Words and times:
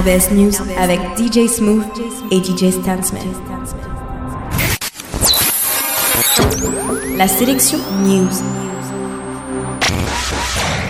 RBS 0.00 0.30
News 0.32 0.52
avec 0.78 0.98
DJ 1.18 1.46
Smooth 1.46 1.84
et 2.30 2.38
DJ 2.42 2.72
Stansman. 2.72 3.22
La 7.18 7.28
sélection 7.28 7.78
News. 8.02 8.30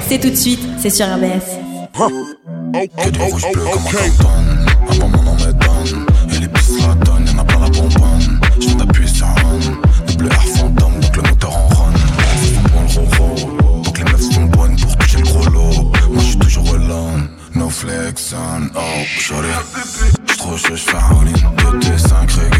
C'est 0.09 0.21
tout 0.21 0.31
de 0.31 0.37
suite, 0.37 0.61
c'est 0.79 0.91
sur 0.91 1.07
RBS. 1.07 1.59
Oh 18.33 18.81
J'suis 19.19 20.37
trop 20.37 20.57
chaud, 20.57 20.77
j'fais 20.77 20.97
un 20.97 20.99
all-in 20.99 21.79
2T5 21.79 22.41
régulier 22.41 22.60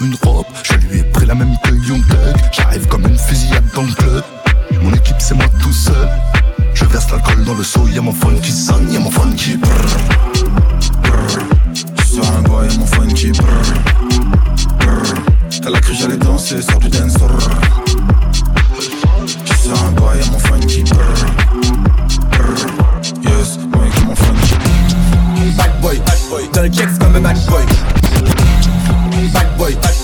une 0.00 0.14
robe, 0.22 0.46
je 0.62 0.74
lui 0.86 1.00
ai 1.00 1.04
pris 1.04 1.26
la 1.26 1.34
même 1.34 1.54
que 1.62 1.70
Young. 1.70 2.02
J'arrive 2.52 2.86
comme 2.88 3.06
une 3.06 3.18
fusillade 3.18 3.64
dans 3.74 3.82
le 3.82 3.92
club. 3.92 4.24
Mon 4.82 4.92
équipe, 4.92 5.16
c'est 5.18 5.34
moi 5.34 5.46
tout 5.62 5.72
seul. 5.72 6.08
Je 6.74 6.84
verse 6.84 7.10
l'alcool 7.10 7.44
dans 7.44 7.54
le 7.54 7.64
seau, 7.64 7.86
y'a 7.88 8.00
mon 8.00 8.12
phone 8.12 8.38
qui 8.40 8.52
sonne, 8.52 8.92
y'a 8.92 9.00
mon 9.00 9.10
phone 9.10 9.34
qui 9.34 9.56
brrr. 9.56 9.70
J'suis 11.72 12.14
sur 12.14 12.30
un 12.30 12.42
boy, 12.42 12.66
y'a 12.68 12.78
mon 12.78 12.86
funky 12.86 13.30
brr 13.32 13.46
Brr 14.78 15.14
Elle 15.66 15.74
a 15.74 15.80
cru 15.80 15.94
j'allais 15.94 16.16
danser 16.16 16.62
sur 16.62 16.78
du 16.78 16.88
dance 16.88 17.12
sur 19.62 19.84
un 19.84 19.90
boy, 19.92 20.18
y'a 20.18 20.30
mon 20.30 20.38
funky 20.38 20.82
brr 20.84 20.98
Brr 22.30 22.66
Yes, 23.22 23.58
mec, 23.58 23.94
y'a 23.98 24.04
mon 24.06 24.14
funky 24.14 24.54
Bad 25.56 25.80
boy, 25.80 25.98
bad 25.98 26.18
boy, 26.30 26.48
dans 26.52 26.62
le 26.62 26.68
checks 26.68 26.98
comme 26.98 27.16
un 27.16 27.20
bad 27.20 27.36
boy. 27.46 27.62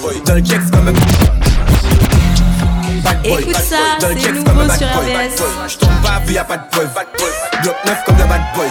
Boy. 0.03 0.17
Écoute 3.25 3.53
bad 3.53 3.63
ça, 3.63 3.77
boy, 3.77 4.01
dans 4.01 4.09
le 4.09 4.21
c'est 4.21 4.33
nouveau 4.33 4.45
comme 4.45 4.59
un 4.59 4.67
bad 4.67 4.79
sur 4.79 4.89
boy, 4.89 4.97
RBS. 4.97 5.15
bad 5.15 5.31
boy. 5.39 5.69
J'tombe 5.69 6.03
pas 6.03 6.19
vu 6.27 6.35
y'a 6.35 6.45
pas 6.45 6.57
de 6.57 6.69
preuve. 6.71 6.95
Bad 6.95 7.07
bloc 7.63 7.77
neuf 7.87 7.99
comme 8.05 8.21
un 8.21 8.27
bad 8.27 8.43
boy. 8.55 8.67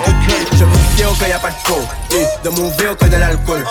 Je 0.51 0.65
me 0.65 0.75
fier 0.95 1.07
quand 1.19 1.27
y'a 1.27 1.39
pas 1.39 1.49
de 1.49 1.55
faux. 1.65 1.87
Et 2.11 2.25
dans 2.43 2.51
mon 2.51 2.69
verre 2.71 2.95
quand 2.99 3.07
de 3.07 3.15
l'alcool. 3.15 3.65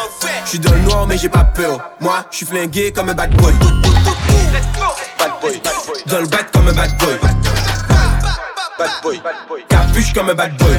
J'suis 0.46 0.58
dans 0.58 0.72
le 0.72 0.80
noir 0.80 1.06
mais 1.06 1.18
j'ai 1.18 1.28
pas 1.28 1.44
peur. 1.44 1.78
Moi, 2.00 2.24
j'suis 2.30 2.46
flingué 2.46 2.92
comme 2.92 3.10
un 3.10 3.14
bad 3.14 3.30
boy. 3.36 3.52
Bad 5.18 5.32
boy, 5.40 5.62
dans 6.06 6.20
le 6.20 6.26
bat 6.26 6.38
comme 6.52 6.68
un 6.68 6.72
bad 6.72 6.96
boy. 6.98 7.18
Bad 8.78 8.90
boy, 9.02 9.20
capuche 9.68 10.12
comme 10.14 10.30
un 10.30 10.34
bad 10.34 10.56
boy. 10.56 10.78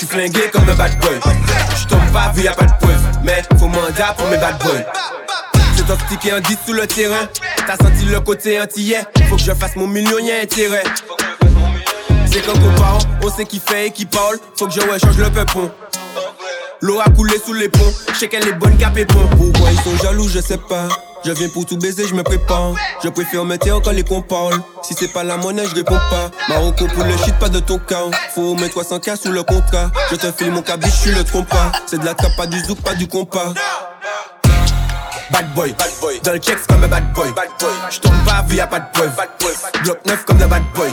J'suis 0.00 0.08
flingué 0.08 0.48
comme 0.50 0.66
un 0.66 0.74
bad 0.74 0.98
boy. 0.98 1.20
J'tombe 1.78 2.10
pas 2.10 2.32
vu 2.34 2.44
y'a 2.44 2.54
pas 2.54 2.64
de 2.64 2.72
preuve, 2.80 3.02
mais 3.22 3.42
faut 3.58 3.66
mandat 3.66 4.14
pour 4.16 4.28
mes 4.28 4.38
bad 4.38 4.56
boys. 4.58 4.82
C'est 5.76 5.86
toxique 5.86 6.32
en 6.32 6.40
10 6.40 6.58
sous 6.64 6.72
le 6.72 6.86
terrain. 6.86 7.28
T'as 7.66 7.76
senti 7.76 8.06
le 8.06 8.18
côté 8.20 8.58
antillais. 8.58 9.02
Faut 9.28 9.36
que 9.36 9.42
je 9.42 9.52
fasse 9.52 9.76
mon 9.76 9.86
million, 9.86 10.18
y'a 10.18 10.40
intérêt. 10.42 10.84
C'est 12.32 12.40
comme 12.46 12.58
parents, 12.76 13.00
on 13.22 13.28
sait 13.28 13.44
qui 13.44 13.60
fait 13.60 13.88
et 13.88 13.90
qui 13.90 14.06
parle. 14.06 14.38
Faut 14.56 14.68
que 14.68 14.72
je 14.72 14.80
rechange 14.80 15.18
le 15.18 15.28
peupon. 15.28 15.70
L'eau 16.80 16.98
a 16.98 17.10
coulé 17.10 17.34
sous 17.44 17.52
les 17.52 17.68
ponts, 17.68 17.92
je 18.14 18.20
sais 18.20 18.28
qu'elle 18.28 18.48
est 18.48 18.54
bonne 18.54 18.78
qu'à 18.78 18.88
pépon. 18.88 19.28
Pourquoi 19.36 19.70
ils 19.70 19.80
sont 19.80 20.02
jaloux, 20.02 20.28
je 20.28 20.40
sais 20.40 20.56
pas. 20.66 20.88
Je 21.24 21.32
viens 21.32 21.48
pour 21.50 21.66
tout 21.66 21.76
baiser, 21.76 22.06
je 22.08 22.14
me 22.14 22.22
prépare. 22.22 22.72
Je 23.04 23.08
préfère 23.10 23.44
me 23.44 23.56
taire 23.56 23.80
quand 23.82 23.90
les 23.90 24.04
cons. 24.04 24.24
Si 24.82 24.94
c'est 24.94 25.12
pas 25.12 25.22
la 25.22 25.36
monnaie, 25.36 25.66
je 25.66 25.74
réponds 25.74 25.98
pas. 26.10 26.30
Marocco 26.48 26.86
pour 26.86 27.04
le 27.04 27.16
shit, 27.18 27.38
pas 27.38 27.48
de 27.48 27.60
ton 27.60 27.78
cas. 27.78 28.04
Faut 28.34 28.54
mettre 28.54 28.82
300k 28.82 29.16
sous 29.16 29.30
le 29.30 29.42
contrat. 29.42 29.90
Je 30.10 30.16
te 30.16 30.32
file 30.32 30.52
mon 30.52 30.62
cabis, 30.62 30.88
je 30.88 30.96
suis 30.96 31.10
le 31.10 31.22
trompa. 31.24 31.72
C'est 31.86 31.98
de 31.98 32.04
la 32.04 32.14
trappe, 32.14 32.36
pas 32.36 32.46
du 32.46 32.58
zouk, 32.60 32.80
pas 32.80 32.94
du 32.94 33.06
compas. 33.06 33.52
Bad 35.30 35.54
boy, 35.54 35.72
bad 35.78 35.90
boy, 36.00 36.20
dans 36.24 36.32
le 36.32 36.38
checks 36.38 36.66
comme 36.66 36.82
un 36.82 36.88
bad 36.88 37.12
boy. 37.12 37.30
Bad 37.34 37.48
boy, 37.60 37.70
pas 38.26 38.42
vu 38.48 38.56
y'a 38.56 38.66
pas 38.66 38.80
de 38.80 38.86
preuve. 38.92 39.12
Bloc 39.84 39.98
neuf 40.06 40.24
comme 40.24 40.38
le 40.38 40.46
bad 40.46 40.62
boy. 40.74 40.88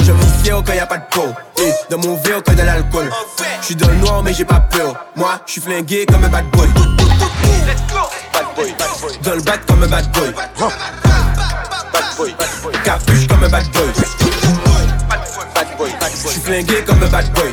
Je 0.00 0.12
me 0.12 0.22
fier 0.42 0.60
quand 0.64 0.72
y'a 0.72 0.86
pas 0.86 0.98
de 0.98 1.04
peau. 1.10 1.28
Et 1.58 1.72
dans 1.90 1.98
mon 1.98 2.16
verre 2.16 2.42
quand 2.44 2.54
de 2.54 2.62
l'alcool. 2.62 3.10
J'suis 3.62 3.76
dans 3.76 3.88
le 3.88 3.96
noir 3.96 4.22
mais 4.22 4.32
j'ai 4.32 4.44
pas 4.44 4.60
peur. 4.60 4.94
Moi, 5.14 5.38
j'suis 5.46 5.60
flingué 5.60 6.06
comme 6.06 6.24
un 6.24 6.28
bad 6.28 6.46
boy. 6.50 6.68
Bad 7.18 8.46
boy, 8.54 8.74
dans 9.22 9.34
le 9.34 9.42
bat 9.42 9.58
comme 9.66 9.82
un 9.82 9.86
bad 9.86 10.10
boy. 10.12 10.32
Bad 11.92 12.04
boy, 12.16 12.34
capuche 12.84 13.26
comme 13.28 13.44
un 13.44 13.48
bad 13.48 13.66
boy. 13.72 13.86
Bad 15.54 15.68
boy, 15.78 15.90
j'suis 16.14 16.40
flingué 16.40 16.84
comme 16.84 17.02
un 17.02 17.08
bad 17.08 17.32
boy. 17.32 17.52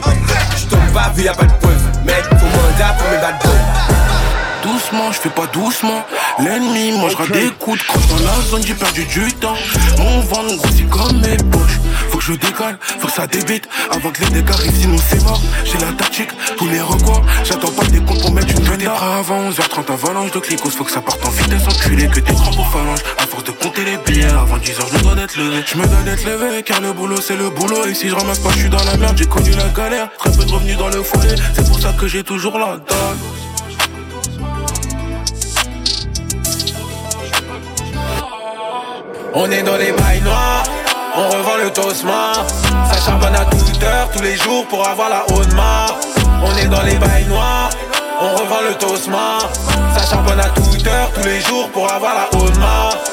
J'tombe 0.58 0.94
pas 0.94 1.10
vu 1.16 1.24
y'a 1.24 1.34
pas 1.34 1.46
de 1.46 1.54
preuve. 1.54 1.84
Mais 2.06 2.22
faut 2.24 2.46
mandat 2.46 2.94
pour 2.98 3.10
mes 3.10 3.18
bad 3.18 3.36
boys. 3.44 3.52
Doucement, 4.64 5.12
je 5.12 5.20
fais 5.20 5.30
pas 5.30 5.48
doucement. 5.48 6.06
L'ennemi 6.40 6.92
mangera 6.98 7.28
des 7.28 7.52
coups 7.60 7.80
de 7.80 7.84
crosse 7.86 8.08
dans 8.08 8.26
la 8.26 8.42
zone, 8.50 8.64
j'ai 8.66 8.76
perdu 8.76 9.04
du 9.06 9.34
temps. 9.34 9.56
Mon 9.98 10.22
ventre 10.22 10.56
grossit 10.58 10.90
comme 10.90 11.20
mes 11.22 11.38
poches. 11.38 11.80
Faut 12.14 12.20
que 12.20 12.26
je 12.26 12.34
décale, 12.34 12.78
faut 13.00 13.08
que 13.08 13.14
ça 13.14 13.26
débite. 13.26 13.68
Avant 13.90 14.12
que 14.12 14.22
les 14.22 14.30
dégâts 14.30 14.52
arrivent, 14.52 14.80
sinon 14.80 14.98
c'est 15.10 15.24
mort. 15.24 15.42
J'ai 15.66 15.80
la 15.80 15.92
tactique, 15.94 16.30
tous 16.58 16.68
les 16.68 16.80
recoins. 16.80 17.24
J'attends 17.44 17.72
pas 17.72 17.86
des 17.86 17.98
comptes 18.02 18.22
pour 18.22 18.32
mettre 18.32 18.52
une 18.52 18.64
vedette. 18.66 18.88
Avant 18.88 19.50
11h30, 19.50 19.92
avalanche 19.92 20.32
de 20.32 20.40
clicos. 20.40 20.70
Faut 20.70 20.84
que 20.84 20.92
ça 20.92 21.02
parte 21.02 21.26
en 21.26 21.32
vitesse 21.32 21.68
enculé. 21.68 22.08
Que 22.08 22.20
des 22.20 22.34
crampes 22.36 22.60
aux 22.60 22.72
phalanges. 22.72 23.00
À 23.18 23.26
force 23.26 23.46
de 23.46 23.52
compter 23.52 23.84
les 23.84 23.98
billets, 23.98 24.26
avant 24.26 24.58
10h, 24.58 24.92
je 24.92 24.98
me 25.00 25.02
dois 25.02 25.16
d'être 25.16 25.36
levé. 25.38 25.64
Je 25.66 25.76
me 25.76 25.88
dois 25.88 26.02
d'être 26.02 26.24
levé, 26.24 26.62
car 26.62 26.82
le 26.82 26.94
boulot 26.94 27.20
c'est 27.20 27.36
le 27.36 27.50
boulot. 27.50 27.84
Et 27.88 27.96
si 27.96 28.10
je 28.10 28.14
ramasse 28.14 28.38
pas, 28.38 28.52
je 28.52 28.60
suis 28.60 28.70
dans 28.70 28.84
la 28.84 28.96
merde. 28.96 29.18
J'ai 29.18 29.26
connu 29.26 29.50
la 29.50 29.70
galère, 29.70 30.10
très 30.20 30.32
peu 30.32 30.46
de 30.46 30.52
revenus 30.52 30.78
dans 30.78 30.90
le 30.90 31.02
foyer. 31.02 31.34
C'est 31.56 31.68
pour 31.68 31.80
ça 31.80 31.96
que 32.00 32.06
j'ai 32.08 32.24
toujours 32.24 32.60
la 32.60 32.78
dalle. 32.78 33.18
On 39.34 39.50
est 39.50 39.64
dans 39.64 39.78
les 39.78 39.92
bails 39.92 40.22
noirs, 40.22 40.64
on 41.16 41.30
revend 41.30 41.58
le 41.64 41.70
tosma. 41.72 42.34
Ça 42.92 43.02
charbonne 43.06 43.36
à 43.36 43.46
toute 43.46 43.84
heure, 43.84 44.10
tous 44.12 44.22
les 44.22 44.36
jours 44.38 44.66
pour 44.68 44.88
avoir 44.88 45.10
la 45.10 45.24
haute 45.34 45.54
marque. 45.54 46.04
On 46.44 46.56
est 46.58 46.68
dans 46.68 46.82
les 46.82 46.96
bails 46.96 47.26
noirs, 47.26 47.70
on 48.20 48.36
revend 48.36 48.62
le 48.68 48.76
tosma. 48.76 49.40
Ça 49.98 50.06
charbonne 50.06 50.40
à 50.40 50.50
toute 50.50 50.86
heure, 50.88 51.12
tous 51.14 51.28
les 51.28 51.42
jours 51.42 51.70
pour 51.70 51.92
avoir 51.92 52.14
la 52.16 52.40
haute 52.40 52.58
marque. 52.58 53.10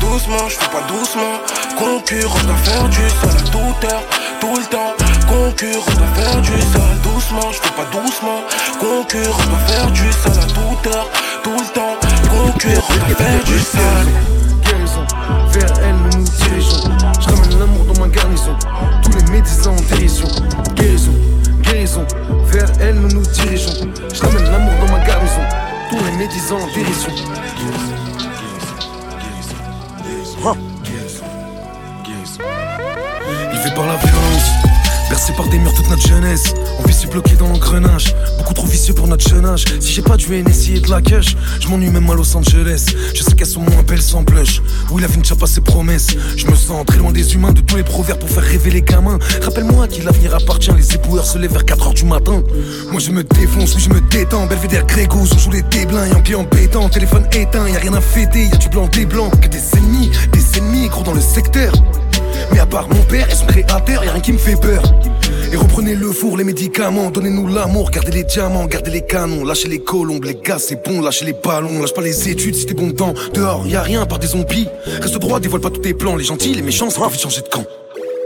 Doucement, 0.00 0.48
je 0.48 0.56
fais 0.56 0.70
pas 0.70 0.82
doucement. 0.88 1.38
Concurrent 1.78 2.44
doit 2.44 2.56
faire 2.64 2.88
du 2.88 3.08
sol 3.08 3.30
à 3.30 3.50
toute 3.50 3.92
heure, 3.92 4.02
tout 4.40 4.56
le 4.56 4.64
temps. 4.64 4.94
Concurrent 5.28 5.92
doit 5.96 6.22
faire 6.22 6.40
du 6.40 6.60
sol 6.60 6.88
doucement, 7.02 7.52
je 7.52 7.58
fais 7.58 7.74
pas 7.74 7.84
doucement. 7.92 8.40
Concurrent 8.80 9.44
doit 9.48 9.58
faire 9.66 9.90
du 9.90 10.12
sol 10.12 10.32
à 10.32 10.46
toute 10.46 10.94
heure, 10.94 11.08
tout 11.42 11.58
le 11.58 11.66
temps. 11.74 11.96
Concurrent 12.30 12.94
doit 12.94 13.16
faire 13.16 13.44
du 13.44 13.58
sol. 13.58 14.37
Je 17.20 17.28
ramène 17.28 17.58
l'amour 17.58 17.84
dans 17.84 18.00
ma 18.00 18.08
garnison. 18.08 18.56
Tous 19.02 19.12
les 19.12 19.30
médecins 19.30 19.70
en 19.70 19.94
dérision. 19.94 20.28
Guérison, 20.74 21.12
guérison. 21.62 22.06
Vers 22.46 22.70
elle, 22.80 22.96
nous 22.96 23.08
nous 23.08 23.26
dirigeons. 23.26 23.88
Je 24.12 24.20
ramène 24.20 24.44
l'amour 24.44 24.72
dans 24.80 24.92
ma 24.92 25.04
garnison. 25.04 25.42
Tous 25.90 26.04
les 26.04 26.12
médisants 26.12 26.58
en 26.58 26.74
dérision. 26.74 27.12
Il 33.52 33.58
fait 33.58 33.74
par 33.74 33.86
la 33.86 33.96
violence 33.96 34.17
Bercé 35.28 35.32
par 35.36 35.48
des 35.48 35.58
murs 35.58 35.74
toute 35.74 35.88
notre 35.90 36.06
jeunesse, 36.06 36.54
on 36.78 36.86
vit 36.86 37.06
bloqué 37.06 37.34
dans 37.34 37.48
l'engrenage. 37.48 38.14
Beaucoup 38.38 38.54
trop 38.54 38.66
vicieux 38.66 38.94
pour 38.94 39.06
notre 39.08 39.28
jeune 39.28 39.44
âge. 39.44 39.64
Si 39.80 39.92
j'ai 39.92 40.02
pas 40.02 40.16
du 40.16 40.26
NSI 40.42 40.76
et 40.76 40.80
de 40.80 40.90
la 40.90 41.02
cash, 41.02 41.36
je 41.60 41.68
m'ennuie 41.68 41.90
même 41.90 42.08
à 42.10 42.14
Los 42.14 42.36
Angeles. 42.36 42.86
Je 43.14 43.22
sais 43.22 43.32
qu'elles 43.32 43.46
sont 43.46 43.60
moins 43.60 43.82
belles 43.82 44.02
sans 44.02 44.22
blush. 44.22 44.62
Oui, 44.90 45.02
la 45.02 45.08
vie 45.08 45.18
ne 45.18 45.22
tient 45.22 45.36
pas 45.36 45.46
ses 45.46 45.60
promesses. 45.60 46.08
Je 46.36 46.46
me 46.46 46.54
sens 46.54 46.84
très 46.86 46.98
loin 46.98 47.12
des 47.12 47.34
humains, 47.34 47.52
de 47.52 47.60
tous 47.60 47.76
les 47.76 47.82
proverbes 47.82 48.20
pour 48.20 48.30
faire 48.30 48.42
rêver 48.42 48.70
les 48.70 48.82
gamins. 48.82 49.18
Rappelle-moi 49.42 49.88
qui 49.88 50.02
l'avenir 50.02 50.34
appartient, 50.34 50.72
les 50.76 50.94
éboueurs 50.94 51.26
se 51.26 51.38
lèvent 51.38 51.52
vers 51.52 51.64
4h 51.64 51.94
du 51.94 52.04
matin. 52.04 52.42
Moi 52.90 53.00
je 53.00 53.10
me 53.10 53.24
défonce, 53.24 53.74
oui 53.74 53.82
je 53.82 53.90
me 53.90 54.00
détends. 54.00 54.46
Belvédère 54.46 54.86
Grégos, 54.86 55.28
on 55.34 55.38
joue 55.38 55.50
les 55.50 55.62
déblins, 55.62 56.06
y'a 56.06 56.16
un 56.16 56.20
client 56.20 56.46
bétant, 56.50 56.88
téléphone 56.88 57.26
éteint, 57.32 57.68
y 57.68 57.76
a 57.76 57.80
rien 57.80 57.94
à 57.94 58.00
fêter, 58.00 58.46
y 58.46 58.52
a 58.52 58.56
du 58.56 58.68
blanc, 58.68 58.88
des 58.88 59.06
blancs, 59.06 59.32
que 59.40 59.48
des 59.48 59.62
ennemis, 59.76 60.10
des 60.32 60.58
ennemis 60.58 60.88
gros 60.88 61.02
dans 61.02 61.14
le 61.14 61.20
secteur. 61.20 61.72
Mais 62.52 62.60
à 62.60 62.66
part 62.66 62.88
mon 62.88 63.02
père 63.02 63.28
et 63.30 63.34
son 63.34 63.46
créateur, 63.46 64.04
y'a 64.04 64.12
rien 64.12 64.20
qui 64.20 64.32
me 64.32 64.38
fait 64.38 64.56
peur. 64.56 64.82
Et 65.50 65.56
reprenez 65.56 65.94
le 65.94 66.12
four, 66.12 66.36
les 66.36 66.44
médicaments, 66.44 67.10
donnez-nous 67.10 67.46
l'amour, 67.46 67.90
gardez 67.90 68.10
les 68.10 68.24
diamants, 68.24 68.66
gardez 68.66 68.90
les 68.90 69.00
canons, 69.00 69.44
lâchez 69.44 69.68
les 69.68 69.78
colombes, 69.78 70.24
les 70.24 70.34
gars 70.34 70.58
c'est 70.58 70.84
bon, 70.84 71.00
lâchez 71.00 71.24
les 71.24 71.32
ballons, 71.32 71.80
lâche 71.80 71.94
pas 71.94 72.02
les 72.02 72.28
études 72.28 72.54
si 72.54 72.66
t'es 72.66 72.74
bon 72.74 72.90
temps. 72.92 73.14
Dehors, 73.32 73.66
y 73.66 73.74
a 73.74 73.82
rien 73.82 74.04
par 74.04 74.18
des 74.18 74.26
zombies. 74.26 74.68
Reste 75.00 75.18
droit, 75.18 75.40
dévoile 75.40 75.62
pas 75.62 75.70
tous 75.70 75.80
tes 75.80 75.94
plans, 75.94 76.16
les 76.16 76.24
gentils, 76.24 76.52
les 76.52 76.62
méchants, 76.62 76.90
c'est 76.90 77.00
pas 77.00 77.08
vite 77.08 77.20
changer 77.20 77.40
de 77.40 77.48
camp. 77.48 77.64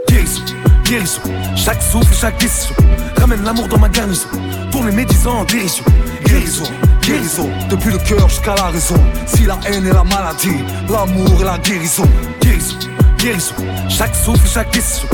Guérison, 0.09 0.41
guérison, 0.83 1.21
chaque 1.55 1.81
souffle, 1.81 2.13
chaque 2.13 2.37
décision. 2.39 2.75
Ramène 3.17 3.43
l'amour 3.43 3.67
dans 3.69 3.79
ma 3.79 3.87
garnison, 3.87 4.27
pour 4.71 4.83
les 4.83 4.91
médisants 4.91 5.39
en 5.39 5.45
dérision. 5.45 5.85
Guérison, 6.25 6.65
guérison, 7.01 7.49
depuis 7.69 7.91
le 7.91 7.99
cœur 7.99 8.27
jusqu'à 8.27 8.55
la 8.55 8.65
raison. 8.65 8.99
Si 9.27 9.45
la 9.45 9.57
haine 9.65 9.87
est 9.87 9.93
la 9.93 10.03
maladie, 10.03 10.59
l'amour 10.89 11.41
est 11.41 11.45
la 11.45 11.57
guérison. 11.59 12.03
Guérison 12.41 12.79
guérison. 13.23 13.55
Chaque 13.89 14.15
souffle, 14.15 14.47
chaque 14.47 14.73
décision 14.73 15.07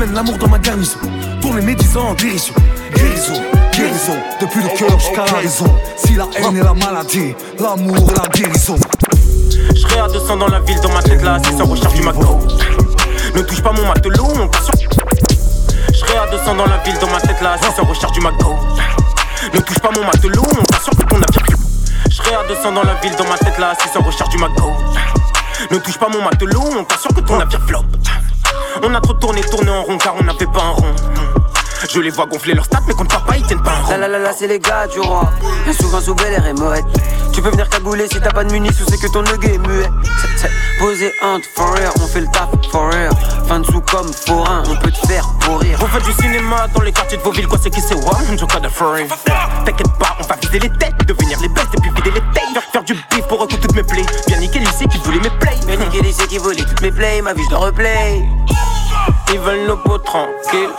ramène 0.00 0.14
l'amour 0.14 0.38
dans 0.38 0.48
ma 0.48 0.58
garnison. 0.58 0.98
Pour 1.42 1.54
les 1.54 1.62
médisants 1.62 2.08
en 2.08 2.14
dérision. 2.14 2.54
Guérison, 2.94 3.42
guérison, 3.72 4.16
depuis 4.40 4.62
le 4.62 4.68
cœur 4.70 4.98
jusqu'à 4.98 5.24
la 5.26 5.38
raison. 5.38 5.66
Si 5.96 6.14
la 6.14 6.26
haine 6.36 6.56
est 6.56 6.62
la 6.62 6.74
maladie, 6.74 7.34
l'amour 7.58 8.10
est 8.10 8.18
la 8.18 8.28
guérison. 8.28 8.76
Je 9.50 9.80
serai 9.80 10.00
à 10.00 10.08
200 10.08 10.36
dans 10.36 10.48
la 10.48 10.60
ville, 10.60 10.80
dans 10.80 10.92
ma 10.92 11.02
tête 11.02 11.22
là, 11.22 11.38
c'est 11.44 11.56
sans 11.56 11.66
recherche 11.66 11.94
du 11.94 12.02
McDo. 12.02 12.38
Ne 13.34 13.42
touche 13.42 13.62
pas 13.62 13.72
mon 13.72 13.86
matelot, 13.86 14.24
on 14.24 14.64
sur. 14.64 14.74
Je 15.92 15.98
serai 15.98 16.16
à 16.16 16.26
200 16.30 16.54
dans 16.54 16.66
la 16.66 16.78
ville, 16.78 16.98
dans 16.98 17.10
ma 17.10 17.20
tête 17.20 17.40
là, 17.40 17.56
c'est 17.60 17.76
sans 17.76 17.86
recherche 17.86 18.12
du 18.12 18.20
McDo. 18.20 18.56
Ne 19.54 19.60
touche 19.60 19.78
pas 19.78 19.90
mon 19.94 20.04
matelot, 20.04 20.42
on 20.42 20.82
sur 20.82 20.96
ton 20.96 21.18
navire. 21.18 21.56
Je 22.08 22.14
serai 22.14 22.34
à 22.34 22.48
200 22.48 22.72
dans 22.72 22.82
la 22.82 22.94
ville, 23.02 23.16
dans 23.16 23.28
ma 23.28 23.36
tête 23.38 23.58
là, 23.58 23.74
c'est 23.78 23.92
sans 23.92 24.04
recherche 24.04 24.30
du 24.30 24.38
McDo. 24.38 24.72
Ne 25.70 25.78
touche 25.78 25.98
pas 25.98 26.08
mon 26.08 26.22
matelot, 26.22 26.64
on 26.78 26.84
t'assure 26.84 27.14
que 27.14 27.20
ton 27.20 27.36
navire 27.36 27.60
flop. 27.66 27.84
On 28.82 28.94
a 28.94 29.00
trop 29.00 29.14
tourné, 29.14 29.40
tourné 29.42 29.70
en 29.70 29.82
rond 29.82 29.98
car 29.98 30.14
on 30.18 30.22
n'avait 30.22 30.46
pas 30.46 30.62
un 30.62 30.70
rond. 30.70 30.94
Je 31.92 31.98
les 31.98 32.10
vois 32.10 32.26
gonfler 32.26 32.54
leur 32.54 32.64
stats, 32.66 32.80
mais 32.86 32.94
contre 32.94 33.16
papa 33.16 33.36
ils 33.36 33.42
tiennent 33.44 33.62
pas 33.62 33.72
un 33.72 33.82
rond. 33.82 33.90
La 33.92 33.98
la 33.98 34.08
la 34.08 34.18
la, 34.18 34.32
c'est 34.32 34.46
les 34.46 34.58
gars 34.58 34.86
du 34.86 35.00
roi. 35.00 35.30
Bien 35.64 35.72
souvent 35.72 36.00
sous 36.00 36.14
belle 36.14 36.42
et 36.46 36.52
moette. 36.52 36.84
Tu 37.32 37.40
peux 37.40 37.50
venir 37.50 37.68
cagouler 37.68 38.06
si 38.06 38.20
t'as 38.20 38.30
pas 38.30 38.44
de 38.44 38.52
munis 38.52 38.68
ou 38.68 38.90
c'est 38.90 38.98
que 38.98 39.10
ton 39.12 39.22
nugget 39.22 39.54
est 39.54 39.58
muet. 39.58 39.88
Posé 40.78 41.12
entre 41.22 41.46
for 41.54 41.72
real, 41.74 41.92
on 42.02 42.06
fait 42.06 42.20
le 42.20 42.26
taf 42.26 42.48
for 42.70 42.90
real. 42.90 43.10
Fin 43.48 43.60
dessous 43.60 43.80
comme 43.90 44.12
forain, 44.12 44.62
on 44.68 44.76
peut 44.76 44.90
te 44.90 45.06
faire 45.06 45.26
pourrir. 45.40 45.78
On 45.82 45.86
fait 45.86 46.04
du 46.04 46.12
cinéma 46.12 46.66
dans 46.74 46.82
les 46.82 46.92
quartiers 46.92 47.18
de 47.18 47.22
vos 47.22 47.32
villes, 47.32 47.48
quoi 47.48 47.58
c'est 47.62 47.70
qui 47.70 47.80
c'est 47.80 47.94
what? 47.94 48.18
On 48.30 48.36
joue 48.36 48.46
de 48.46 48.68
foreign. 48.68 49.08
T'inquiète 49.64 49.92
pas, 49.98 50.16
on 50.20 50.26
va 50.26 50.36
viser 50.36 50.58
les 50.58 50.70
têtes, 50.70 50.94
devenir 51.06 51.38
les 51.40 51.48
best 51.48 51.68
et 51.74 51.80
puis 51.80 51.90
vider 51.90 52.10
les 52.10 52.20
têtes. 52.32 52.44
Faire, 52.52 52.62
faire 52.72 52.84
du 52.84 52.94
beef 52.94 53.26
pour 53.28 53.40
recoudre 53.40 53.60
toutes 53.60 53.74
mes 53.74 53.82
plays. 53.82 54.06
Bien 54.26 54.38
niquer 54.38 54.58
lycée 54.58 54.86
qui 54.86 54.98
voulait 54.98 55.20
mes 55.20 55.30
plays. 55.30 55.58
Bien 55.66 55.76
niquer 55.76 56.02
lycée 56.02 56.26
qui 56.26 56.38
voulait 56.38 56.56
toutes 56.56 56.82
mes 56.82 56.92
plays, 56.92 57.22
ma 57.22 57.32
vie 57.32 57.44
je 57.50 57.54
replay. 57.54 58.22
Ils 59.32 59.38
veulent 59.38 59.66
nos 59.66 59.76
peaux 59.76 59.98
tranquilles. 59.98 60.70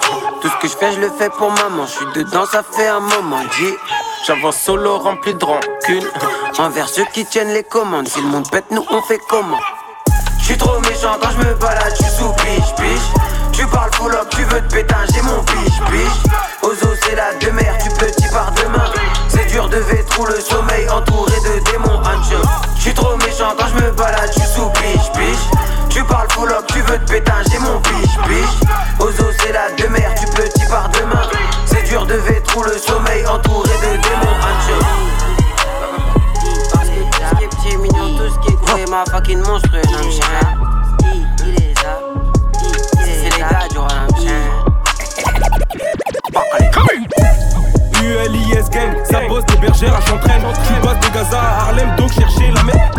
Tout 0.42 0.50
ce 0.50 0.58
que 0.62 0.68
je 0.68 0.78
fais, 0.78 0.92
je 0.92 1.00
le 1.00 1.10
fais 1.10 1.30
pour 1.30 1.52
maman. 1.52 1.86
Je 1.86 1.92
suis 1.92 2.06
dedans, 2.16 2.46
ça 2.46 2.64
fait 2.64 2.88
un 2.88 3.00
moment. 3.00 3.42
Dit. 3.58 3.74
J'avance 4.28 4.58
solo 4.58 4.98
rempli 4.98 5.34
de 5.34 5.46
rancune. 5.46 6.06
Envers 6.60 6.90
ceux 6.90 7.06
qui 7.14 7.26
tiennent 7.26 7.54
les 7.54 7.64
commandes. 7.64 8.08
Si 8.08 8.20
le 8.22 8.28
monde 8.28 8.50
pète, 8.52 8.66
nous 8.72 8.86
on 8.90 9.02
fait 9.04 9.20
comment? 9.30 9.60
J'suis 10.40 10.58
trop 10.58 10.80
méchant 10.82 11.18
quand 11.22 11.30
je 11.32 11.48
me 11.48 11.54
balade, 11.56 11.94
j'suis 11.96 12.12
sous 12.12 12.34
biche, 12.34 12.76
biche. 12.78 13.54
Tu 13.54 13.66
parles 13.68 13.92
full 13.94 14.14
up, 14.14 14.28
tu 14.30 14.44
veux 14.44 14.62
te 14.68 14.74
péter, 14.74 14.96
j'ai 15.14 15.22
mon 15.22 15.40
biche, 15.44 15.80
biche. 15.90 16.32
Ozo, 16.62 16.90
c'est 17.04 17.16
la 17.16 17.34
demeure, 17.36 17.78
tu 17.82 17.90
petit 17.92 18.28
par 18.34 18.52
demain. 18.52 18.92
C'est 19.30 19.46
dur 19.46 19.70
de 19.70 19.78
vétrou, 19.78 20.26
le 20.26 20.40
sommeil 20.40 20.90
entouré 20.90 21.34
de 21.42 21.72
démons, 21.72 22.02
Je 22.30 22.36
J'suis 22.80 22.94
trop 22.94 23.16
méchant 23.18 23.54
quand 23.58 23.68
je 23.68 23.84
me 23.84 23.92
balade, 23.92 24.32
Tu 26.42 26.80
up, 26.80 26.88
veux 26.88 26.98
te 26.98 27.12
péter, 27.12 27.32
j'ai 27.52 27.60
mon 27.60 27.80
biche, 27.80 28.18
biche. 28.28 28.70
Ozo, 29.00 29.26
c'est 29.40 29.52
la 29.52 29.70
demeure, 29.78 30.16
tu 30.20 30.26
petit 30.28 30.66
par 30.66 30.90
demain. 30.90 31.22
C'est 31.66 31.84
dur 31.84 32.04
de 32.08 32.16
vétrou, 32.16 32.64
le 32.64 32.80
sommeil 32.80 33.24
entouré 33.28 33.70
de 33.70 34.02
démons, 34.02 34.32
petit 37.62 37.78
mignon, 37.78 38.18
tout 38.18 38.34
ce 38.34 38.40
qui 38.40 38.54
est 38.54 38.58
cool 38.58 38.90
ma 38.90 39.04
fucking 39.06 39.38
monstrueuse, 39.46 39.86
un 39.86 40.10
chien. 40.10 40.24
Il 41.46 41.54
est 41.64 41.80
ça, 41.80 42.00
c'est 43.04 43.30
les 43.30 43.40
gars 43.40 43.68
du 43.70 43.78
roi, 43.78 43.90
un 43.92 44.08
chien. 44.20 44.42
ULIS 48.02 48.70
gang, 48.72 48.98
ça 49.10 49.20
bosse 49.28 49.46
des 49.46 49.58
bergères 49.58 49.96
à 49.96 50.02
Chantraine. 50.02 50.42
Tu 50.68 50.74
passes 50.82 51.00
de 51.08 51.14
Gaza 51.14 51.40
à 51.40 51.62
Harlem, 51.62 51.96
donc 51.98 52.12
chercher 52.12 52.52
la 52.52 52.64
mer. 52.64 52.92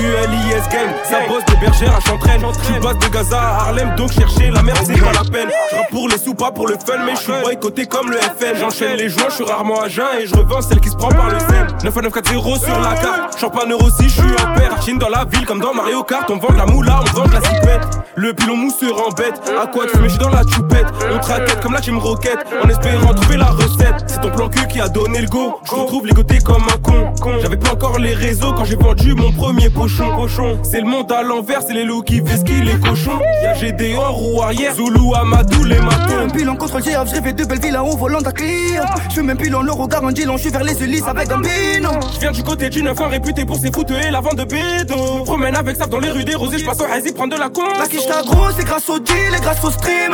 ULIS 0.00 0.68
gang, 0.72 0.90
ça 1.04 1.18
bosse 1.28 1.44
des 1.46 1.56
bergères 1.56 1.96
à 1.96 2.00
Chantraine. 2.00 2.42
Tu 2.66 2.80
passes 2.80 2.98
de 2.98 3.08
Gaza 3.08 3.40
à 3.40 3.60
Harlem, 3.62 3.94
donc 3.96 4.12
chercher 4.12 4.50
la 4.50 4.62
merde, 4.62 4.78
c'est 4.84 5.00
pas 5.00 5.12
la 5.12 5.24
peine. 5.30 5.48
Pour 5.90 6.08
les 6.08 6.18
sous, 6.18 6.34
pas 6.34 6.50
pour 6.50 6.66
le 6.68 6.74
fun, 6.74 6.98
mais 7.04 7.14
je 7.14 7.20
suis 7.20 7.32
boycotté 7.42 7.86
comme 7.86 8.10
le 8.10 8.16
FN. 8.16 8.58
J'enchaîne 8.58 8.96
les 8.96 9.08
joints, 9.08 9.28
je 9.28 9.34
suis 9.34 9.44
rarement 9.44 9.80
à 9.80 9.88
jeun 9.88 10.06
et 10.20 10.26
je 10.26 10.34
revends 10.34 10.60
celle 10.62 10.80
qui 10.80 10.88
se 10.90 10.96
prend 10.96 11.08
par 11.08 11.30
le 11.30 11.38
zen. 11.38 11.66
9 11.84 11.96
à 11.96 12.00
9 12.02 12.12
4 12.12 12.30
0 12.30 12.58
sur 12.58 12.80
la 12.80 12.94
carte. 12.94 13.38
Champagne 13.38 13.72
aussi, 13.74 14.08
je 14.08 14.20
suis 14.20 14.22
en 14.22 14.54
père. 14.54 14.82
Chine 14.82 14.98
dans 14.98 15.08
la 15.08 15.24
ville 15.24 15.46
comme 15.46 15.60
dans 15.60 15.74
Mario 15.74 16.02
Kart. 16.02 16.28
On 16.30 16.36
vend 16.38 16.52
de 16.52 16.58
la 16.58 16.66
moula, 16.66 17.00
on 17.00 17.18
vend 17.18 17.26
de 17.26 17.32
la 17.32 17.40
zipette. 17.40 17.88
Le 18.16 18.32
pilon 18.32 18.56
mousse 18.56 18.78
se 18.78 18.86
rend 18.86 19.10
bête. 19.10 19.40
À 19.60 19.66
quoi 19.66 19.86
de 19.86 19.90
fumer, 19.90 20.08
je 20.08 20.18
dans 20.18 20.30
la 20.30 20.42
choupette. 20.42 20.86
On 21.12 21.18
traquette 21.18 21.60
comme 21.60 21.72
la 21.72 21.80
team 21.80 21.98
roquette. 21.98 22.44
En 22.62 22.68
espérant 22.68 23.14
trouver 23.14 23.36
la 23.36 23.46
recette. 23.50 24.04
C'est 24.06 24.20
ton 24.20 24.30
plan 24.30 24.48
cul 24.48 24.66
qui 24.68 24.80
a 24.80 24.88
donné 24.88 25.20
le 25.20 25.28
go. 25.28 25.60
Je 25.64 25.70
retrouve 25.70 26.06
ligoté 26.06 26.38
comme 26.38 26.64
un 26.64 26.78
con. 26.78 27.12
J'avais 27.40 27.56
pas 27.56 27.72
encore 27.72 27.98
les 27.98 28.14
réseaux 28.14 28.52
quand 28.52 28.64
j'ai 28.64 28.76
vendu 28.76 29.14
mon 29.14 29.32
premier 29.32 29.68
pochon. 29.88 30.58
C'est 30.62 30.80
le 30.80 30.86
monde 30.86 31.10
à 31.12 31.22
l'envers, 31.22 31.62
c'est 31.62 31.74
les 31.74 31.84
loups 31.84 32.02
qui 32.02 32.22
qui 32.22 32.62
les 32.62 32.78
cochons. 32.78 33.18
Y'a 33.42 33.54
GD 33.54 33.96
en 33.96 34.12
roue 34.12 34.42
arrière, 34.42 34.74
Zoulou, 34.74 35.14
Amadou, 35.14 35.64
les 35.64 35.78
matons. 35.80 36.18
Un 36.22 36.26
bilan 36.28 36.56
contrôle 36.56 36.82
GF, 36.82 37.06
je 37.06 37.32
de 37.32 37.44
belles 37.44 37.60
villes 37.60 37.76
en 37.76 37.96
volant 37.96 38.20
client. 38.20 38.84
Je 39.14 39.20
même 39.20 39.36
pilon, 39.36 39.62
le 39.62 39.72
regard 39.72 40.04
en 40.04 40.10
je 40.10 40.36
suis 40.38 40.50
vers 40.50 40.64
les 40.64 40.82
Ulysses 40.82 41.06
avec 41.06 41.30
un 41.30 41.38
bino. 41.38 41.90
Je 42.14 42.20
viens 42.20 42.32
du 42.32 42.42
côté 42.42 42.70
d'une 42.70 42.94
femme 42.94 43.10
réputée 43.10 43.44
pour 43.44 43.56
ses 43.56 43.70
foutes 43.70 43.90
et 43.90 44.10
la 44.10 44.20
vente 44.20 44.36
de 44.36 44.44
bédo. 44.44 45.24
Promène 45.24 45.56
avec 45.56 45.76
ça 45.76 45.86
dans 45.86 46.00
les 46.00 46.10
rues 46.10 46.24
des 46.24 46.34
rosées, 46.34 46.58
je 46.58 46.64
passe 46.64 46.80
au 46.80 46.84
Hazy 46.84 47.12
prendre 47.12 47.34
de 47.34 47.38
la 47.38 47.48
con. 47.48 47.62
La 47.78 47.86
quiche 47.86 48.06
t'a 48.06 48.22
gros, 48.22 48.50
c'est 48.56 48.64
grâce 48.64 48.88
au 48.88 48.98
deal 48.98 49.34
et 49.36 49.40
grâce 49.40 49.62
au 49.64 49.70
stream. 49.70 50.12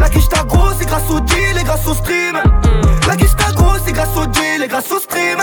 La 0.00 0.08
quiche 0.08 0.28
t'a 0.28 0.42
gros, 0.44 0.70
c'est 0.78 0.86
grâce 0.86 1.10
au 1.10 1.20
deal 1.20 1.58
et 1.60 1.62
grâce 1.62 1.86
au 1.86 1.94
stream. 1.94 2.40
La 3.06 3.16
quiche 3.16 3.36
t'a 3.36 3.52
gros, 3.52 3.76
c'est 3.84 3.92
grâce 3.92 4.16
au 4.16 4.26
deal 4.26 4.62
et 4.64 4.68
grâce 4.68 4.90
au 4.90 4.98
stream. 4.98 5.38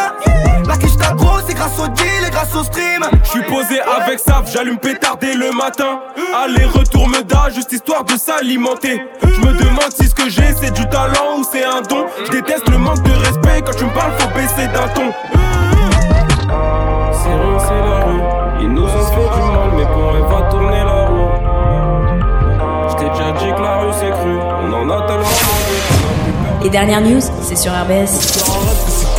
La 0.67 0.77
quiche 0.77 0.97
t'a 0.97 1.13
gros, 1.13 1.39
c'est 1.47 1.53
grâce 1.53 1.79
au 1.79 1.87
deal 1.87 2.25
et 2.27 2.31
grâce 2.31 2.55
au 2.55 2.63
stream. 2.63 3.05
Je 3.23 3.29
suis 3.29 3.43
posé 3.43 3.79
avec 3.81 4.19
ça, 4.19 4.43
j'allume 4.51 4.77
pétard 4.77 5.17
dès 5.17 5.35
le 5.35 5.51
matin. 5.51 5.99
Aller-retour 6.43 7.07
me 7.07 7.21
da, 7.23 7.49
juste 7.53 7.71
histoire 7.71 8.03
de 8.03 8.17
s'alimenter. 8.17 9.01
Je 9.21 9.39
me 9.47 9.53
demande 9.53 9.91
si 9.95 10.07
ce 10.07 10.15
que 10.15 10.27
j'ai 10.29 10.53
c'est 10.59 10.73
du 10.73 10.87
talent 10.89 11.37
ou 11.39 11.45
c'est 11.49 11.63
un 11.63 11.81
don. 11.81 12.07
Je 12.25 12.31
déteste 12.31 12.67
le 12.69 12.79
manque 12.79 13.03
de 13.03 13.11
respect, 13.11 13.61
quand 13.65 13.77
tu 13.77 13.85
me 13.85 13.93
parles 13.93 14.11
faut 14.17 14.29
baisser 14.29 14.67
d'un 14.73 14.87
ton. 14.89 15.13
C'est 17.13 17.67
c'est 17.67 17.81
la 17.87 17.96
Les 26.67 26.71
dernières 26.71 26.99
news, 26.99 27.21
c'est 27.43 27.55
sur 27.55 27.71
RBS 27.71 28.56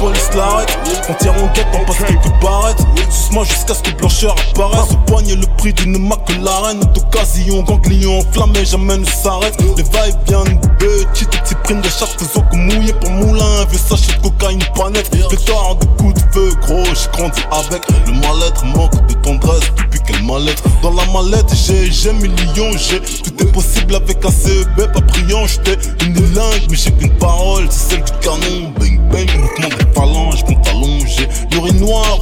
On 0.01 1.15
tire 1.15 1.33
en 1.33 1.53
guette, 1.55 1.67
on 1.75 1.85
passe 1.85 1.97
quelques 1.99 2.41
barrettes 2.41 2.87
Suce-moi 3.11 3.43
jusqu'à 3.45 3.75
ce 3.75 3.83
que 3.83 3.91
blancheur 3.97 4.37
apparaisse. 4.51 4.93
Au 4.93 4.97
poignet 5.11 5.35
le 5.35 5.47
prix 5.57 5.73
d'une 5.73 5.99
McLaren 5.99 6.79
D'occasion, 6.95 7.63
ganglion 7.65 8.21
enflammé, 8.21 8.65
jamais 8.65 8.99
ne 8.99 9.05
s'arrête. 9.05 9.57
Les 9.77 9.83
va-et-vient 9.83 10.45
de 10.45 10.69
petits, 10.79 11.25
petits 11.25 11.55
primes 11.65 11.81
de 11.81 11.89
chasse. 11.89 12.15
Faisant 12.17 12.43
que 12.43 12.57
mouiller 12.57 12.93
pour 12.93 13.11
moulin 13.11 13.65
Vieux 13.71 13.79
sachet 13.79 14.17
de 14.19 14.23
cocaïne 14.23 14.61
net 14.93 15.11
Pétard 15.11 15.77
de 15.77 15.87
coups 16.01 16.15
de 16.15 16.33
feu 16.33 16.53
gros, 16.63 16.85
j'ai 16.85 17.19
grandi 17.19 17.41
avec. 17.51 17.83
Le 18.07 18.13
mal-être 18.13 18.65
manque 18.67 19.07
de 19.09 19.15
tendresse 19.15 19.73
depuis 19.77 20.01
quelle 20.07 20.23
mal-être 20.23 20.63
Dans 20.81 20.93
la 20.93 21.07
mallette 21.07 21.53
j'ai, 21.53 21.91
j'ai 21.91 22.13
millions, 22.13 22.71
j'ai 22.77 23.01
Tout 23.01 23.43
est 23.43 23.53
possible 23.53 23.97
avec 23.97 24.25
un 24.25 24.31
CEB 24.31 24.93
pas 24.93 25.01
brillant. 25.01 25.45
J'étais 25.47 25.77
une 26.07 26.35
langue 26.35 26.67
mais 26.71 26.77
j'ai 26.77 26.93
qu'une 26.93 27.17
parole, 27.19 27.67
c'est 27.71 27.97
celle 27.97 28.05
du 28.05 28.13
canon. 28.21 28.73
Bang 28.79 29.08
bang, 29.11 29.29
mouvement 29.37 29.69
des 29.69 29.93
phalanges, 29.95 30.45
compte 30.45 30.69
allongé 30.69 31.29
L'urinoir 31.53 32.19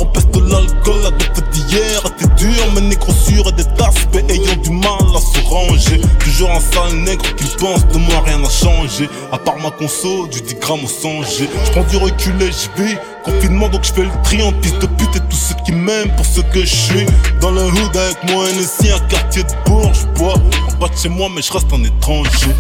l'alcool, 0.49 1.01
la 1.03 1.11
dope 1.11 1.51
d'hier 1.51 2.03
était 2.07 2.35
dur, 2.37 2.65
mais 2.75 2.81
négro 2.81 3.13
sûr 3.13 3.47
et 3.49 3.53
des 3.53 3.67
aspects 3.83 4.31
ayant 4.31 4.57
du 4.63 4.71
mal 4.71 4.99
à 5.15 5.21
se 5.21 5.45
ranger. 5.47 6.01
Toujours 6.21 6.51
un 6.51 6.61
sale 6.61 6.97
nègre 6.99 7.35
qui 7.37 7.45
pense 7.59 7.87
de 7.89 7.99
moi 7.99 8.23
rien 8.25 8.39
n'a 8.39 8.49
changé. 8.49 9.09
À 9.33 9.39
part 9.39 9.57
ma 9.59 9.71
conso, 9.71 10.27
du 10.29 10.41
10 10.41 10.55
grammes 10.57 10.85
au 10.85 10.89
100 10.89 11.23
G. 11.23 11.49
J'prends 11.67 11.85
du 11.85 11.97
recul 11.97 12.35
et 12.43 12.51
j'vis. 12.51 12.97
Confinement 13.25 13.69
donc 13.69 13.83
j'fais 13.83 14.03
le 14.03 14.11
tri 14.23 14.43
en 14.43 14.53
piste 14.53 14.79
de 14.81 14.87
pute 14.87 15.17
et 15.17 15.21
tous 15.29 15.37
ceux 15.37 15.57
qui 15.65 15.73
m'aiment 15.73 16.15
pour 16.17 16.25
ce 16.25 16.41
que 16.41 16.61
je 16.61 16.77
suis. 16.77 17.07
Dans 17.41 17.51
le 17.51 17.63
hood 17.63 17.97
avec 17.97 18.23
moi, 18.31 18.45
NSI, 18.45 18.93
un 18.93 19.01
quartier 19.09 19.43
de 19.43 19.53
bourgeois. 19.67 20.35
En 20.69 20.79
bas 20.79 20.89
de 20.89 20.97
chez 20.97 21.09
moi, 21.09 21.29
mais 21.35 21.43
je 21.43 21.53
reste 21.53 21.73
un 21.73 21.83
étranger. 21.83 22.55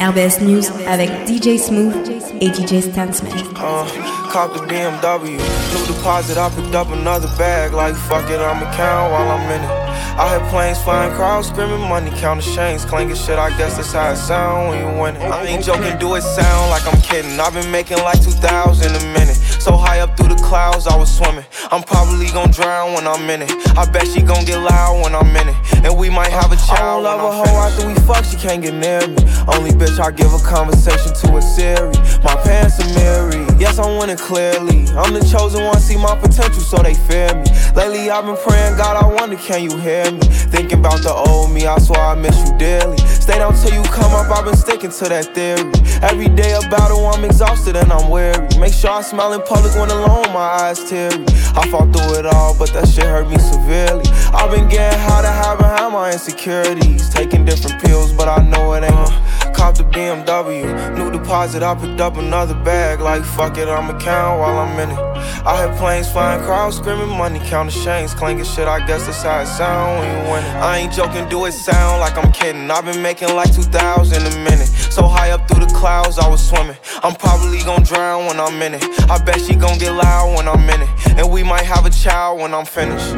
RBS 0.00 0.40
News 0.40 0.64
avec 0.88 1.10
DJ 1.26 1.58
Smooth 1.58 1.94
et 2.40 2.48
DJ 2.48 2.80
Stansman. 2.82 3.32
Uh, 3.56 3.84
cop 4.30 4.54
the 4.54 4.60
BMW, 4.66 5.32
new 5.32 5.86
deposit, 5.86 6.38
I 6.38 6.48
picked 6.50 6.74
up 6.74 6.90
another 6.92 7.28
bag. 7.36 7.72
Like 7.72 7.94
fuck 7.94 8.30
it, 8.30 8.40
I'ma 8.40 8.70
count 8.76 9.12
while 9.12 9.30
I'm 9.30 9.50
in 9.50 9.64
it. 9.64 9.87
I 10.18 10.36
hear 10.36 10.50
planes 10.50 10.80
flying, 10.82 11.12
crowds 11.14 11.48
screaming, 11.48 11.80
money 11.80 12.10
counting 12.16 12.54
chains, 12.54 12.84
clanking 12.84 13.16
shit. 13.16 13.38
I 13.38 13.50
guess 13.56 13.76
that's 13.76 13.92
how 13.92 14.12
it 14.12 14.16
sound 14.16 14.68
when 14.68 14.78
you 14.78 15.00
win 15.00 15.16
it. 15.16 15.22
I 15.22 15.44
ain't 15.44 15.64
joking, 15.64 15.98
do 15.98 16.14
it 16.14 16.22
sound 16.22 16.70
like 16.70 16.86
I'm 16.86 17.00
kidding. 17.00 17.38
I've 17.38 17.54
been 17.54 17.70
making 17.70 17.98
like 17.98 18.22
2,000 18.22 18.94
a 18.94 19.04
minute. 19.12 19.36
So 19.58 19.76
high 19.76 20.00
up 20.00 20.16
through 20.16 20.28
the 20.28 20.42
clouds, 20.42 20.86
I 20.86 20.96
was 20.96 21.14
swimming. 21.14 21.44
I'm 21.70 21.82
probably 21.82 22.26
gonna 22.28 22.52
drown 22.52 22.94
when 22.94 23.06
I'm 23.06 23.28
in 23.28 23.42
it. 23.42 23.50
I 23.76 23.84
bet 23.90 24.06
she 24.06 24.22
gon' 24.22 24.44
get 24.44 24.58
loud 24.58 25.02
when 25.02 25.14
I'm 25.14 25.34
in 25.36 25.48
it. 25.48 25.84
And 25.84 25.98
we 25.98 26.10
might 26.10 26.30
have 26.30 26.52
a 26.52 26.56
child. 26.56 27.06
I 27.06 27.16
don't 27.16 27.22
love 27.22 27.46
a 27.46 27.50
hoe 27.50 27.58
after 27.66 27.86
we 27.86 27.94
fuck, 28.06 28.24
she 28.24 28.36
can't 28.36 28.62
get 28.62 28.74
near 28.74 29.06
me. 29.06 29.22
Only 29.46 29.70
bitch 29.70 29.98
I 29.98 30.10
give 30.10 30.32
a 30.32 30.38
conversation 30.38 31.12
to 31.14 31.36
a 31.36 31.42
Siri. 31.42 31.92
My 32.22 32.34
pants 32.42 32.80
are 32.80 32.94
mirrored. 32.94 33.47
Yes, 33.58 33.76
I'm 33.80 33.98
winning 33.98 34.16
clearly. 34.16 34.86
I'm 34.94 35.12
the 35.12 35.26
chosen 35.30 35.64
one, 35.64 35.80
see 35.80 35.96
my 35.96 36.16
potential, 36.16 36.60
so 36.62 36.76
they 36.78 36.94
fear 36.94 37.34
me. 37.34 37.44
Lately, 37.74 38.08
I've 38.08 38.24
been 38.24 38.36
praying, 38.36 38.76
God, 38.76 39.02
I 39.02 39.06
wonder, 39.12 39.34
can 39.36 39.62
you 39.62 39.76
hear 39.78 40.08
me? 40.12 40.20
Thinking 40.54 40.78
about 40.78 41.02
the 41.02 41.12
old 41.12 41.50
me, 41.50 41.66
I 41.66 41.78
swear 41.78 42.00
I 42.00 42.14
miss 42.14 42.38
you 42.38 42.56
dearly. 42.56 42.96
Stay 42.98 43.38
down 43.38 43.54
till 43.54 43.74
you 43.74 43.82
come 43.90 44.14
up, 44.14 44.30
I've 44.30 44.44
been 44.44 44.56
sticking 44.56 44.90
to 44.90 45.04
that 45.08 45.34
theory. 45.34 45.72
Every 46.02 46.28
day 46.28 46.54
a 46.54 46.60
battle, 46.70 47.04
I'm 47.06 47.24
exhausted 47.24 47.74
and 47.74 47.92
I'm 47.92 48.08
weary. 48.08 48.46
Make 48.60 48.72
sure 48.72 48.90
I 48.90 49.02
smile 49.02 49.32
in 49.32 49.42
public 49.42 49.74
when 49.74 49.90
alone, 49.90 50.32
my 50.32 50.62
eyes 50.62 50.88
teary. 50.88 51.24
I 51.58 51.68
fought 51.68 51.92
through 51.92 52.20
it 52.20 52.26
all, 52.26 52.56
but 52.56 52.72
that 52.74 52.86
shit 52.86 53.04
hurt 53.04 53.28
me 53.28 53.38
severely. 53.38 54.06
I've 54.32 54.52
been 54.52 54.68
getting 54.68 55.00
high 55.00 55.22
to 55.22 55.32
hide 55.32 55.58
behind 55.58 55.92
my 55.92 56.12
insecurities. 56.12 57.10
Taking 57.10 57.44
different 57.44 57.82
pills, 57.82 58.12
but 58.12 58.28
I 58.28 58.40
know 58.40 58.74
it 58.74 58.84
ain't. 58.84 59.47
Uh, 59.58 59.60
cop 59.60 59.76
the 59.76 59.84
BMW, 59.84 60.96
new 60.96 61.10
deposit, 61.10 61.62
I 61.62 61.74
picked 61.74 62.00
up 62.00 62.16
another 62.16 62.54
bag. 62.54 63.00
Like 63.00 63.24
fuck 63.24 63.58
it, 63.58 63.68
I'ma 63.68 63.98
count 63.98 64.40
while 64.40 64.58
I'm 64.58 64.78
in 64.78 64.90
it. 64.90 64.98
I 65.46 65.66
hear 65.66 65.76
planes 65.76 66.10
flying, 66.10 66.42
crowds 66.42 66.76
screaming, 66.76 67.08
money 67.08 67.40
counting 67.40 67.74
chains, 67.82 68.14
clanking 68.14 68.44
shit. 68.44 68.68
I 68.68 68.84
guess 68.86 69.06
that's 69.06 69.22
how 69.22 69.40
it 69.40 69.46
sound 69.46 70.00
when 70.00 70.08
you 70.08 70.32
win 70.32 70.44
it. 70.44 70.54
I 70.56 70.78
ain't 70.78 70.92
joking, 70.92 71.28
do 71.28 71.44
it 71.46 71.52
sound 71.52 72.00
like 72.00 72.16
I'm 72.16 72.32
kidding. 72.32 72.70
I've 72.70 72.84
been 72.84 73.02
making 73.02 73.34
like 73.34 73.52
2,000 73.54 74.26
a 74.26 74.44
minute. 74.44 74.68
So 74.92 75.06
high 75.06 75.30
up 75.30 75.48
through 75.48 75.66
the 75.66 75.72
clouds, 75.74 76.18
I 76.18 76.28
was 76.28 76.46
swimming. 76.46 76.76
I'm 77.02 77.14
probably 77.14 77.58
gonna 77.62 77.84
drown 77.84 78.26
when 78.26 78.40
I'm 78.40 78.60
in 78.62 78.74
it. 78.74 78.84
I 79.10 79.22
bet 79.22 79.40
she 79.40 79.54
gonna 79.54 79.78
get 79.78 79.92
loud 79.92 80.36
when 80.36 80.48
I'm 80.48 80.68
in 80.68 80.82
it. 80.82 80.88
And 81.18 81.30
we 81.30 81.42
might 81.42 81.64
have 81.64 81.84
a 81.86 81.90
child 81.90 82.40
when 82.40 82.54
I'm 82.54 82.66
finished. 82.66 83.14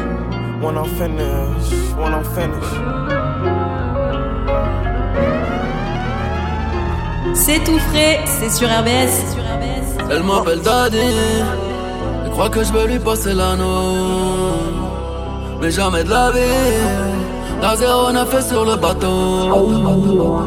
When 0.63 0.77
I'm 0.77 0.89
finished, 0.97 1.95
when 1.95 2.13
I'm 2.13 2.25
finished. 2.35 3.01
C'est 7.33 7.63
tout 7.63 7.79
frais, 7.89 8.19
c'est 8.25 8.51
sur 8.51 8.67
RBS. 8.67 9.37
Elle 10.09 10.23
m'appelle 10.23 10.61
Daddy. 10.61 10.97
Elle 12.25 12.31
croit 12.31 12.49
que 12.49 12.63
je 12.63 12.71
veux 12.73 12.87
lui 12.87 12.99
passer 12.99 13.33
l'anneau. 13.33 14.53
Mais 15.61 15.71
jamais 15.71 16.03
de 16.03 16.09
la 16.09 16.31
vie. 16.31 16.39
La 17.61 17.75
zéro 17.75 18.11
n'a 18.11 18.25
fait 18.25 18.41
sur 18.41 18.65
le 18.65 18.75
bateau. 18.75 20.41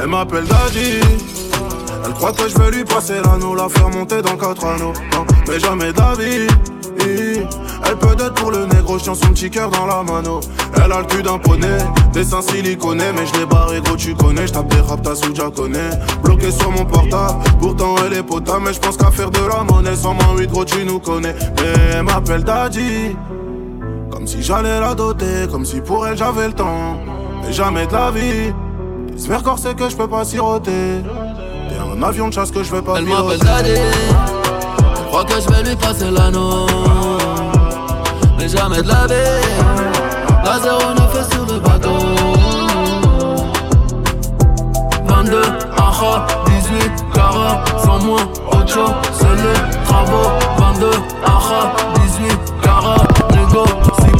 Elle 0.00 0.08
m'appelle 0.08 0.44
Daddy. 0.44 1.00
Elle 2.06 2.12
croit 2.12 2.32
que 2.32 2.48
je 2.48 2.58
vais 2.58 2.70
lui 2.70 2.84
passer 2.84 3.14
l'anneau, 3.24 3.54
la 3.54 3.68
faire 3.68 3.88
monter 3.90 4.22
dans 4.22 4.36
quatre 4.36 4.64
anneaux. 4.64 4.92
Mais 5.48 5.58
jamais 5.58 5.92
de 5.92 5.98
la 5.98 6.14
vie. 6.14 6.46
Elle 7.86 7.96
peut 7.96 8.14
être 8.14 8.34
pour 8.34 8.50
le 8.50 8.66
négro, 8.66 8.98
chien 8.98 9.14
son 9.14 9.28
petit 9.28 9.50
cœur 9.50 9.70
dans 9.70 9.86
la 9.86 10.02
mano. 10.02 10.40
Elle 10.76 10.92
a 10.92 11.00
le 11.00 11.06
cul 11.06 11.22
d'un 11.22 11.38
poney, 11.38 11.78
des 12.12 12.24
seins 12.24 12.42
siliconés, 12.42 13.12
mais 13.14 13.26
je 13.26 13.38
l'ai 13.38 13.46
barré 13.46 13.80
gros, 13.80 13.96
tu 13.96 14.14
connais. 14.14 14.46
J'tape 14.46 14.68
des 14.68 14.80
rap, 14.80 15.02
t'as 15.02 15.14
sous 15.14 15.32
connais. 15.50 15.90
Bloqué 16.22 16.50
sur 16.50 16.70
mon 16.70 16.84
portable, 16.84 17.42
pourtant 17.60 17.94
elle 18.04 18.14
est 18.14 18.22
potable, 18.22 18.64
mais 18.66 18.72
je 18.72 18.80
pense 18.80 18.96
qu'à 18.96 19.10
faire 19.10 19.30
de 19.30 19.40
la 19.40 19.64
monnaie. 19.64 19.96
Sans 19.96 20.14
main 20.14 20.36
8 20.36 20.46
gros, 20.48 20.64
tu 20.64 20.84
nous 20.84 20.98
connais. 20.98 21.34
Mais 21.56 21.96
elle 21.96 22.02
m'appelle 22.04 22.44
Daddy. 22.44 23.16
Comme 24.10 24.26
si 24.26 24.42
j'allais 24.42 24.80
la 24.80 24.94
doter, 24.94 25.48
comme 25.50 25.64
si 25.64 25.80
pour 25.80 26.06
elle 26.06 26.16
j'avais 26.16 26.48
le 26.48 26.54
temps. 26.54 26.98
Mais 27.44 27.52
jamais 27.52 27.86
de 27.86 27.92
la 27.92 28.10
vie. 28.10 28.52
J'espère 29.16 29.42
c'est 29.58 29.76
que 29.76 29.88
je 29.88 29.96
peux 29.96 30.08
pas 30.08 30.24
siroter. 30.24 31.02
T'es 31.68 31.76
un 31.76 32.02
avion 32.02 32.28
de 32.28 32.32
chasse 32.32 32.50
que 32.50 32.62
je 32.62 32.72
vais 32.72 32.82
pas 32.82 32.94
Elle 32.98 33.04
m'appelle 33.04 33.38
Daddy. 33.38 33.70
Elle 33.70 35.06
croit 35.06 35.24
que 35.24 35.40
je 35.40 35.48
vais 35.48 35.68
lui 35.68 35.76
passer 35.76 36.10
l'anneau 36.10 36.66
mais 38.44 38.48
jamais 38.48 38.82
de 38.82 38.88
la 38.88 39.06
vie. 39.06 39.14
La 40.44 40.58
zéro 40.60 40.92
ne 40.92 41.06
fait 41.12 41.34
sur 41.34 41.46
le 41.46 41.58
bateau. 41.60 41.98
22, 45.06 45.42
aha, 45.78 46.26
18, 46.46 47.04
carats, 47.14 47.64
sans 47.82 48.04
moi, 48.04 48.20
ocho, 48.52 48.86
c'est 49.12 49.36
les 49.36 49.84
travaux. 49.84 50.30
22, 50.58 50.90
aha, 51.24 51.72
18, 52.18 52.38
carats, 52.62 53.08
négo, 53.30 53.64
si 54.00 54.10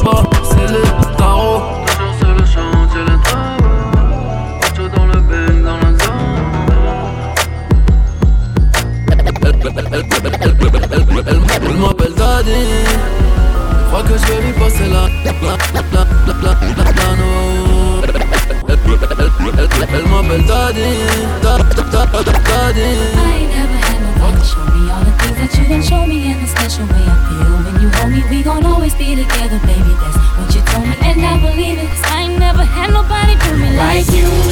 the 26.45 26.51
special 26.51 26.85
way 26.87 27.03
I 27.05 27.17
feel. 27.27 27.55
When 27.65 27.81
you 27.81 27.89
hold 27.97 28.11
me 28.11 28.23
We 28.29 28.43
gon' 28.43 28.65
always 28.65 28.93
be 28.95 29.15
together, 29.15 29.59
baby, 29.65 29.93
that's 30.01 30.17
what 30.37 30.53
you 30.53 30.61
told 30.69 30.85
me 30.87 30.95
And 31.01 31.25
I 31.25 31.39
believe 31.41 31.77
it, 31.79 31.89
cause 31.89 32.03
I 32.05 32.21
ain't 32.23 32.39
never 32.39 32.63
had 32.63 32.91
nobody 32.91 33.33
do 33.43 33.57
me 33.57 33.77
like 33.77 34.07
you 34.11 34.44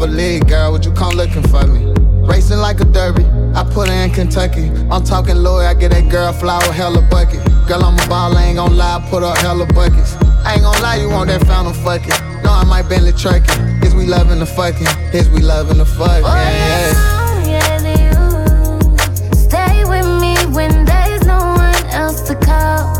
If 0.00 0.04
I 0.04 0.06
ever 0.06 0.46
girl, 0.46 0.70
would 0.70 0.84
you 0.84 0.92
come 0.92 1.16
looking 1.16 1.42
for 1.48 1.66
me? 1.66 1.92
Racing 2.24 2.58
like 2.58 2.78
a 2.78 2.84
derby, 2.84 3.24
I 3.56 3.64
put 3.64 3.88
her 3.88 4.04
in 4.04 4.10
Kentucky. 4.10 4.70
I'm 4.92 5.02
talking 5.02 5.34
lawyer, 5.34 5.66
I 5.66 5.74
get 5.74 5.90
that 5.90 6.08
girl 6.08 6.32
flower, 6.32 6.62
hella 6.72 7.02
bucket. 7.10 7.44
Girl, 7.66 7.82
I'm 7.82 7.98
a 7.98 8.06
ball, 8.06 8.36
I 8.36 8.44
ain't 8.44 8.58
gon' 8.58 8.76
lie, 8.76 8.98
I 9.02 9.10
put 9.10 9.24
up 9.24 9.36
hella 9.38 9.66
buckets. 9.66 10.14
I 10.44 10.54
ain't 10.54 10.62
gon' 10.62 10.80
lie, 10.80 10.98
you 11.02 11.08
want 11.10 11.30
that 11.30 11.44
fountain 11.48 11.74
fucking. 11.82 12.14
No, 12.44 12.50
I 12.52 12.62
might 12.64 12.88
Bentley 12.88 13.10
trucking. 13.10 13.82
Is 13.82 13.92
we 13.96 14.06
loving 14.06 14.38
the 14.38 14.46
fucking? 14.46 14.86
Is 15.12 15.28
we 15.30 15.40
loving 15.40 15.78
the 15.78 15.84
fucking? 15.84 16.24
Oh, 16.24 17.42
Yeah, 17.44 17.44
yeah. 17.44 17.82
yeah, 17.82 18.04
you. 18.06 19.34
Stay 19.34 19.82
with 19.84 20.06
me 20.22 20.36
when 20.54 20.84
there's 20.84 21.26
no 21.26 21.38
one 21.38 21.74
else 21.90 22.20
to 22.28 22.36
call. 22.36 22.94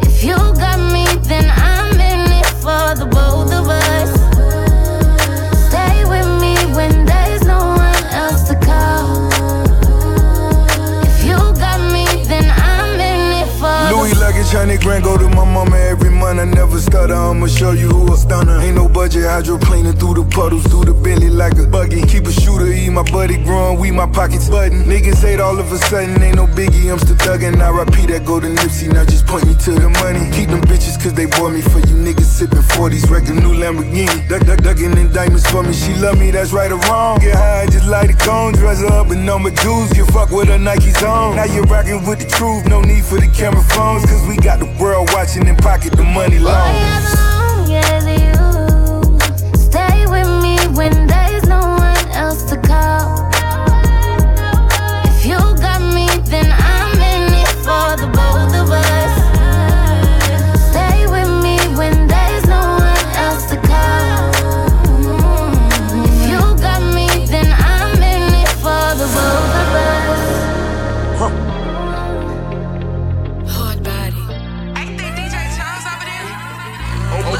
If 0.00 0.22
you 0.22 0.36
got 0.36 0.78
me, 0.92 1.06
then 1.26 1.50
I'm 1.50 1.92
in 1.94 2.30
it 2.38 2.46
for 2.62 2.94
the 2.94 3.06
both 3.10 3.57
hundred 14.52 14.80
grand 14.80 15.04
go 15.04 15.16
to 15.18 15.28
my 15.28 15.44
mama 15.44 15.76
every 15.76 16.10
month. 16.10 16.40
I 16.40 16.44
never 16.44 16.78
stutter, 16.80 17.14
I'ma 17.14 17.46
show 17.46 17.72
you 17.72 17.88
who 17.88 18.12
a 18.12 18.16
stunner. 18.16 18.58
Ain't 18.60 18.76
no 18.76 18.88
budget, 18.88 19.24
hydroplaning 19.24 19.98
through 19.98 20.14
the 20.14 20.24
puddles, 20.30 20.64
through 20.64 20.84
the 20.84 20.94
belly 20.94 21.30
like 21.30 21.58
a 21.58 21.66
buggy. 21.66 22.02
Keep 22.02 22.26
a 22.26 22.32
my 22.98 23.10
buddy 23.12 23.36
growing, 23.44 23.78
we 23.78 23.92
my 23.92 24.06
pockets 24.06 24.48
button. 24.48 24.82
Niggas 24.82 25.22
hate 25.22 25.38
all 25.38 25.56
of 25.56 25.70
a 25.70 25.78
sudden, 25.78 26.20
ain't 26.20 26.34
no 26.34 26.46
biggie, 26.46 26.90
I'm 26.90 26.98
still 26.98 27.14
thuggin'. 27.14 27.60
I 27.62 27.70
repeat 27.70 28.08
that 28.10 28.24
go 28.26 28.40
to 28.40 28.48
Nipsey, 28.48 28.92
now 28.92 29.04
just 29.04 29.24
point 29.24 29.46
me 29.46 29.54
to 29.54 29.70
the 29.70 29.88
money. 30.02 30.26
Keep 30.34 30.50
them 30.50 30.62
bitches 30.62 30.98
cause 31.00 31.14
they 31.14 31.26
bought 31.26 31.52
me 31.52 31.62
for 31.62 31.78
you 31.78 31.94
niggas 31.94 32.26
sippin' 32.26 32.66
40s, 32.74 33.08
wreck 33.08 33.28
a 33.28 33.34
new 33.34 33.54
Lamborghini. 33.54 34.28
Duck, 34.28 34.42
duck, 34.46 34.58
duckin' 34.62 34.98
in 34.98 35.12
diamonds 35.12 35.46
for 35.46 35.62
me, 35.62 35.72
she 35.72 35.94
love 35.94 36.18
me, 36.18 36.32
that's 36.32 36.52
right 36.52 36.72
or 36.72 36.80
wrong. 36.90 37.20
Get 37.20 37.36
high, 37.36 37.66
just 37.66 37.86
light 37.86 38.10
a 38.10 38.14
cone, 38.14 38.54
dress 38.54 38.82
up 38.82 39.12
in 39.12 39.24
number 39.24 39.50
jewels, 39.50 39.96
You 39.96 40.04
fuck 40.06 40.30
with 40.30 40.48
her 40.48 40.58
Nike's 40.58 41.00
on. 41.04 41.36
Now 41.36 41.44
you're 41.44 41.70
rockin' 41.70 42.04
with 42.04 42.18
the 42.18 42.26
truth, 42.26 42.66
no 42.66 42.80
need 42.80 43.04
for 43.04 43.20
the 43.20 43.28
camera 43.28 43.62
phones, 43.62 44.06
cause 44.06 44.26
we 44.26 44.36
got 44.38 44.58
the 44.58 44.70
world 44.82 45.08
watching 45.12 45.46
and 45.46 45.58
pocket 45.58 45.92
the 45.92 46.02
money 46.02 46.40
long. 46.40 46.74
Boy, 46.74 48.17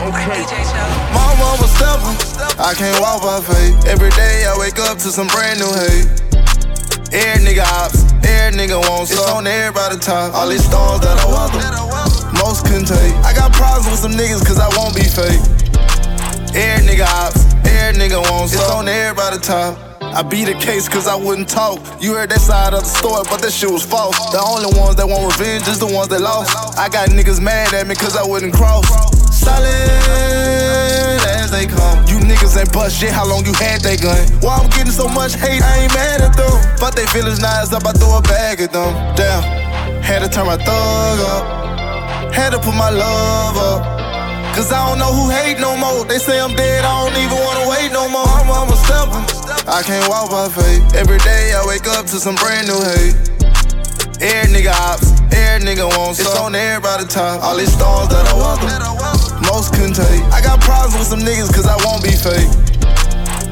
Mama 0.09 1.61
was 1.61 1.69
stubborn. 1.77 2.17
I 2.57 2.73
can't 2.73 2.97
walk 3.01 3.21
by 3.21 3.41
faith. 3.45 3.87
Every 3.87 4.09
day 4.17 4.47
I 4.49 4.57
wake 4.59 4.79
up 4.79 4.97
to 5.05 5.13
some 5.13 5.27
brand 5.29 5.61
new 5.61 5.69
hate. 5.69 6.09
Air 7.13 7.37
nigga 7.45 7.65
ops, 7.81 8.05
air 8.25 8.51
nigga 8.53 8.81
wants 8.89 9.13
It's 9.13 9.21
on 9.29 9.47
everybody 9.47 9.99
top. 9.99 10.35
All 10.35 10.49
these 10.49 10.65
stars 10.65 11.01
that 11.01 11.17
I 11.21 11.27
welcome, 11.29 11.61
most 12.41 12.65
couldn't 12.65 12.89
take. 12.89 13.15
I 13.25 13.35
got 13.35 13.53
problems 13.53 13.91
with 13.91 14.01
some 14.01 14.13
niggas 14.13 14.45
cause 14.47 14.59
I 14.59 14.69
won't 14.77 14.97
be 14.97 15.05
fake. 15.05 15.41
Air 16.57 16.81
nigga 16.89 17.05
ops, 17.05 17.45
air 17.69 17.93
nigga 17.93 18.21
wants 18.31 18.55
It's 18.55 18.71
on 18.71 18.89
everybody 18.89 19.39
top. 19.39 19.77
I 20.01 20.23
beat 20.23 20.47
the 20.47 20.55
case 20.55 20.89
cause 20.89 21.07
I 21.07 21.17
wouldn't 21.17 21.49
talk. 21.49 21.81
You 22.01 22.15
heard 22.15 22.31
that 22.31 22.41
side 22.41 22.73
of 22.73 22.81
the 22.81 22.89
story, 22.89 23.25
but 23.29 23.43
that 23.43 23.53
shit 23.53 23.71
was 23.71 23.85
false. 23.85 24.17
The 24.33 24.41
only 24.41 24.73
ones 24.81 24.97
that 24.97 25.07
want 25.07 25.37
revenge 25.37 25.69
is 25.69 25.79
the 25.79 25.87
ones 25.87 26.09
that 26.09 26.21
lost. 26.21 26.79
I 26.79 26.89
got 26.89 27.11
niggas 27.11 27.41
mad 27.41 27.75
at 27.75 27.87
me 27.87 27.95
cause 27.95 28.17
I 28.17 28.25
wouldn't 28.25 28.55
cross. 28.55 28.89
Solid 29.39 31.23
as 31.39 31.51
they 31.51 31.67
come. 31.67 31.99
You 32.11 32.19
niggas 32.27 32.59
ain't 32.59 32.73
bust 32.73 32.99
shit, 32.99 33.11
how 33.11 33.27
long 33.27 33.47
you 33.47 33.55
had 33.55 33.81
that 33.87 34.03
gun? 34.03 34.19
Why 34.43 34.59
I'm 34.59 34.69
getting 34.71 34.93
so 34.93 35.07
much 35.07 35.35
hate, 35.39 35.63
I 35.63 35.87
ain't 35.87 35.95
mad 35.95 36.21
at 36.21 36.35
them. 36.35 36.51
But 36.83 36.97
they 36.97 37.07
feelings 37.07 37.39
nice 37.39 37.73
up, 37.73 37.87
I 37.87 37.93
throw 37.93 38.19
a 38.19 38.23
bag 38.23 38.61
at 38.61 38.73
them. 38.73 38.91
Damn, 39.15 39.43
had 40.03 40.27
to 40.27 40.29
turn 40.29 40.47
my 40.47 40.59
thug 40.59 41.19
up. 41.23 42.35
Had 42.35 42.51
to 42.51 42.59
put 42.59 42.75
my 42.75 42.91
love 42.91 43.57
up. 43.57 43.81
Cause 44.59 44.73
I 44.73 44.83
don't 44.91 44.99
know 44.99 45.15
who 45.15 45.31
hate 45.31 45.61
no 45.61 45.77
more. 45.79 46.05
They 46.05 46.19
say 46.19 46.41
I'm 46.41 46.55
dead, 46.57 46.85
I 46.85 47.07
don't 47.07 47.15
even 47.23 47.39
wanna 47.39 47.71
wait 47.71 47.93
no 47.95 48.11
more. 48.11 48.27
I'm, 48.27 48.51
I'm 48.51 48.67
a 48.67 48.77
stepper. 48.77 49.23
I 49.71 49.87
can't 49.87 50.09
walk 50.11 50.31
by 50.35 50.49
faith. 50.51 50.83
Every 50.99 51.19
day 51.19 51.55
I 51.55 51.63
wake 51.65 51.87
up 51.87 52.07
to 52.11 52.19
some 52.19 52.35
brand 52.35 52.67
new 52.67 52.81
hate. 52.91 53.15
Air 54.19 54.51
nigga 54.51 54.75
ops, 54.91 55.15
air 55.31 55.61
nigga 55.61 55.87
wants 55.97 56.19
It's 56.19 56.35
on 56.41 56.55
everybody 56.57 57.07
top. 57.07 57.41
All 57.43 57.57
these 57.57 57.73
stars 57.73 58.09
that 58.09 58.27
I 58.27 58.35
welcome, 58.35 58.67
most 59.59 59.75
couldn't 59.75 59.95
take. 59.95 60.23
I 60.31 60.41
got 60.41 60.61
problems 60.61 60.95
with 60.97 61.09
some 61.09 61.19
niggas 61.19 61.53
cause 61.53 61.67
I 61.67 61.75
won't 61.85 62.03
be 62.03 62.15
fake. 62.15 62.47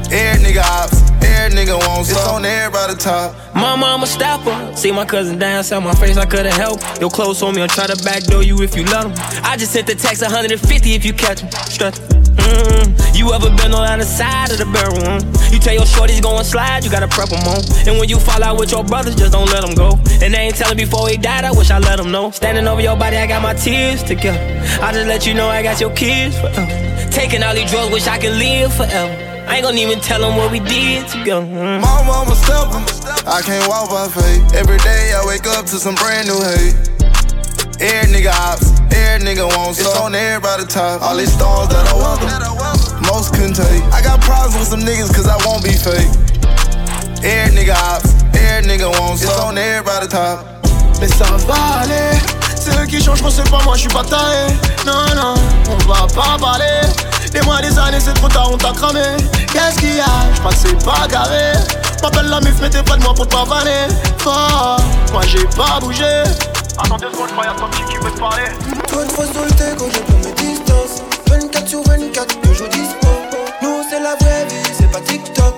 Air 0.09 0.35
nigga 0.35 0.63
ops, 0.63 1.01
air 1.21 1.49
nigga 1.49 1.75
wants 1.85 2.09
It's 2.09 2.27
on 2.27 2.45
everybody 2.45 2.95
top. 2.95 3.35
Mama, 3.53 3.87
I'm 3.87 4.03
a 4.03 4.07
stepper. 4.07 4.55
See 4.73 4.91
my 4.93 5.03
cousin 5.03 5.37
dance 5.37 5.73
on 5.73 5.83
my 5.83 5.93
face, 5.95 6.15
I 6.15 6.25
couldn't 6.25 6.53
help. 6.53 6.79
Your 7.01 7.09
clothes 7.09 7.43
on 7.43 7.55
me, 7.55 7.61
I'll 7.61 7.67
try 7.67 7.87
to 7.87 8.01
backdoor 8.05 8.43
you 8.43 8.61
if 8.61 8.73
you 8.77 8.85
let 8.85 9.03
them. 9.03 9.13
I 9.43 9.57
just 9.57 9.73
sent 9.73 9.87
the 9.87 9.95
text 9.95 10.21
150 10.21 10.93
if 10.93 11.03
you 11.03 11.11
catch 11.11 11.41
them. 11.41 11.51
Strut. 11.67 12.16
Mm, 12.47 13.17
you 13.17 13.33
ever 13.33 13.49
been 13.49 13.73
on 13.73 13.99
the 13.99 14.05
side 14.05 14.51
of 14.51 14.57
the 14.57 14.65
barrel? 14.65 14.95
Mm? 14.95 15.51
You 15.51 15.59
tell 15.59 15.73
your 15.73 15.83
shorties 15.83 16.21
go 16.21 16.41
slide, 16.43 16.83
you 16.83 16.91
gotta 16.91 17.07
prep 17.07 17.29
them 17.29 17.43
on. 17.47 17.61
And 17.87 17.99
when 17.99 18.09
you 18.09 18.19
fall 18.19 18.43
out 18.43 18.59
with 18.59 18.71
your 18.71 18.83
brothers, 18.83 19.15
just 19.15 19.31
don't 19.33 19.49
let 19.51 19.61
them 19.61 19.75
go. 19.75 19.99
And 20.23 20.33
they 20.33 20.47
ain't 20.47 20.55
telling 20.55 20.77
before 20.77 21.09
he 21.09 21.17
died, 21.17 21.43
I 21.43 21.51
wish 21.51 21.71
I 21.71 21.79
let 21.79 21.97
them 21.97 22.11
know. 22.11 22.31
Standing 22.31 22.67
over 22.67 22.81
your 22.81 22.95
body, 22.95 23.17
I 23.17 23.27
got 23.27 23.41
my 23.41 23.53
tears 23.53 24.03
together. 24.03 24.39
I 24.81 24.91
just 24.93 25.07
let 25.07 25.25
you 25.25 25.33
know 25.33 25.47
I 25.47 25.63
got 25.63 25.79
your 25.81 25.91
kids 25.91 26.39
forever. 26.39 27.11
Taking 27.11 27.43
all 27.43 27.53
these 27.53 27.69
drugs, 27.69 27.91
wish 27.91 28.07
I 28.07 28.17
could 28.17 28.35
live 28.35 28.73
forever. 28.73 29.13
I 29.47 29.55
ain't 29.57 29.63
gonna 29.63 29.79
even 29.79 29.99
tell 29.99 30.19
them 30.19 30.35
what 30.35 30.51
we 30.51 30.59
did 30.59 31.07
together. 31.07 31.45
Mm. 31.45 31.81
My 31.81 32.03
mama 32.05 32.35
stepper. 32.35 32.83
I 33.27 33.41
can't 33.41 33.67
walk 33.67 33.89
by 33.89 34.07
faith. 34.07 34.55
Every 34.55 34.77
day 34.79 35.13
I 35.15 35.23
wake 35.25 35.47
up 35.47 35.65
to 35.67 35.79
some 35.79 35.95
brand 35.95 36.27
new 36.27 36.39
hate. 36.39 36.75
Air 37.79 38.03
nigga 38.11 38.33
ops, 38.33 38.76
air 38.91 39.19
nigga 39.19 39.45
wants 39.57 39.79
It's 39.79 39.95
on 39.99 40.15
everybody 40.15 40.65
top. 40.65 41.01
All 41.01 41.15
these 41.17 41.33
stars 41.33 41.69
that 41.69 41.87
I 41.87 41.93
welcome, 41.93 43.01
most 43.07 43.33
couldn't 43.33 43.55
take. 43.55 43.83
I 43.93 44.01
got 44.01 44.21
problems 44.21 44.57
with 44.57 44.67
some 44.67 44.81
niggas 44.81 45.13
cause 45.13 45.27
I 45.27 45.37
won't 45.45 45.63
be 45.63 45.73
fake. 45.73 46.09
Air 47.23 47.49
nigga 47.49 47.75
ops, 47.75 48.13
air 48.35 48.61
nigga 48.61 48.89
wants 48.99 49.23
It's 49.23 49.39
on 49.39 49.57
everybody 49.57 50.07
top. 50.07 50.45
Mais 50.99 51.07
ça 51.07 51.25
va 51.45 51.81
aller, 51.81 52.17
c'est 52.55 52.75
eux 52.79 52.85
qui 52.85 53.03
changent, 53.03 53.21
c'est 53.29 53.49
pas 53.49 53.61
moi, 53.63 53.75
je 53.75 53.81
suis 53.81 53.89
pas 53.89 54.03
taillé. 54.03 54.53
Non, 54.85 55.05
non, 55.15 55.35
on 55.69 55.77
va 55.91 56.07
pas 56.07 56.37
parler. 56.39 56.81
Des 57.31 57.41
mois, 57.41 57.61
des 57.61 57.77
années, 57.77 57.99
c'est 57.99 58.13
trop 58.13 58.29
tard, 58.29 58.49
on 58.51 58.57
t'a 58.57 58.71
cramé. 58.71 59.01
Qu'est-ce 59.51 59.77
qu'il 59.79 59.95
y 59.95 59.99
a? 59.99 60.05
Je 60.33 60.39
crois 60.39 60.51
que 60.51 60.57
c'est 60.57 60.85
pas 60.85 61.07
carré. 61.07 61.53
M'appelle 62.01 62.29
la 62.29 62.39
mif, 62.41 62.55
mais 62.61 62.69
t'es 62.69 62.81
près 62.81 62.97
de 62.97 63.03
moi 63.03 63.13
pour 63.13 63.27
te 63.27 63.35
pavaner. 63.35 63.87
Fort, 64.17 64.79
moi 65.11 65.21
j'ai 65.27 65.45
pas 65.55 65.79
bougé. 65.81 66.23
Attends 66.79 66.97
deux 66.97 67.11
secondes, 67.11 67.27
je 67.29 67.33
crois 67.33 67.45
y'a 67.45 67.53
ton 67.53 67.67
petit 67.69 67.83
qui 67.89 67.97
veut 67.97 68.11
te 68.11 68.19
parler. 68.19 68.43
Toi 68.87 69.03
une 69.03 69.09
fois 69.09 69.25
sur 69.25 69.43
le 69.43 69.49
déco, 69.51 69.89
je 69.91 69.99
prends 69.99 70.17
mes 70.19 70.33
distances. 70.33 71.03
24 71.29 71.67
sur 71.67 71.83
24, 71.83 72.41
toujours 72.41 72.69
dispo. 72.69 73.07
Nous 73.61 73.81
c'est 73.89 73.99
la 73.99 74.15
vraie 74.15 74.45
vie, 74.45 74.73
c'est 74.77 74.91
pas 74.91 75.01
TikTok. 75.01 75.55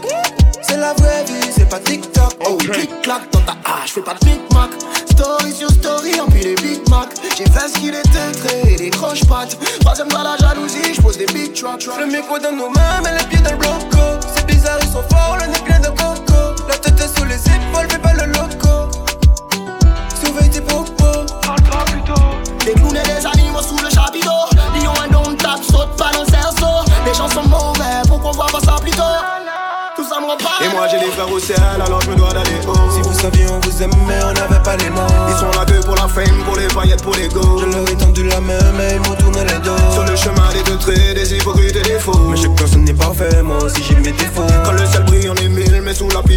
C'est 0.62 0.78
la 0.78 0.94
vraie 0.94 1.24
vie, 1.26 1.52
c'est 1.56 1.70
pas 1.70 1.80
TikTok. 1.80 2.34
Oh, 2.48 2.58
clic-clac 2.58 3.30
dans 3.32 3.42
ta 3.42 3.56
hache, 3.66 3.94
fais 3.94 4.02
pas 4.02 4.14
de 4.14 4.26
micmac. 4.26 4.70
Story 5.12 5.54
sur 5.54 5.70
story, 5.70 6.20
empile 6.22 6.44
les 6.44 6.56
Big 6.56 6.90
Mac 6.90 7.10
J'ai 7.38 7.44
fait 7.44 7.68
ce 7.68 7.80
qu'il 7.80 7.94
était 7.94 8.32
très 8.42 8.74
et 8.74 8.76
des 8.78 8.90
croche-pattes 8.90 9.58
Troisième 9.82 10.08
dans 10.08 10.24
la 10.24 10.38
jalousie, 10.38 10.94
j'pose 10.94 11.18
des 11.18 11.26
big 11.26 11.54
tracks 11.54 11.86
Le 12.00 12.06
micro 12.06 12.40
dans 12.40 12.54
nos 12.54 12.70
mains, 12.70 13.02
mais 13.04 13.18
les 13.18 13.26
pieds 13.26 13.40
dans 13.40 13.52
le 13.52 13.58
bloco 13.58 14.00
C'est 14.34 14.46
bizarre, 14.46 14.78
ils 14.82 14.88
sont 14.88 15.04
forts, 15.12 15.38
le 15.42 15.48
nez 15.48 15.60
plein 15.66 15.80
de 15.80 15.88
coco. 15.88 16.64
La 16.70 16.78
tête 16.78 17.00
est 17.02 17.20
sous 17.20 17.26
les 17.26 17.36
épaules, 17.36 17.90
fais 17.90 18.00
pas 18.00 18.14
le 18.14 18.32
loco 18.32 18.49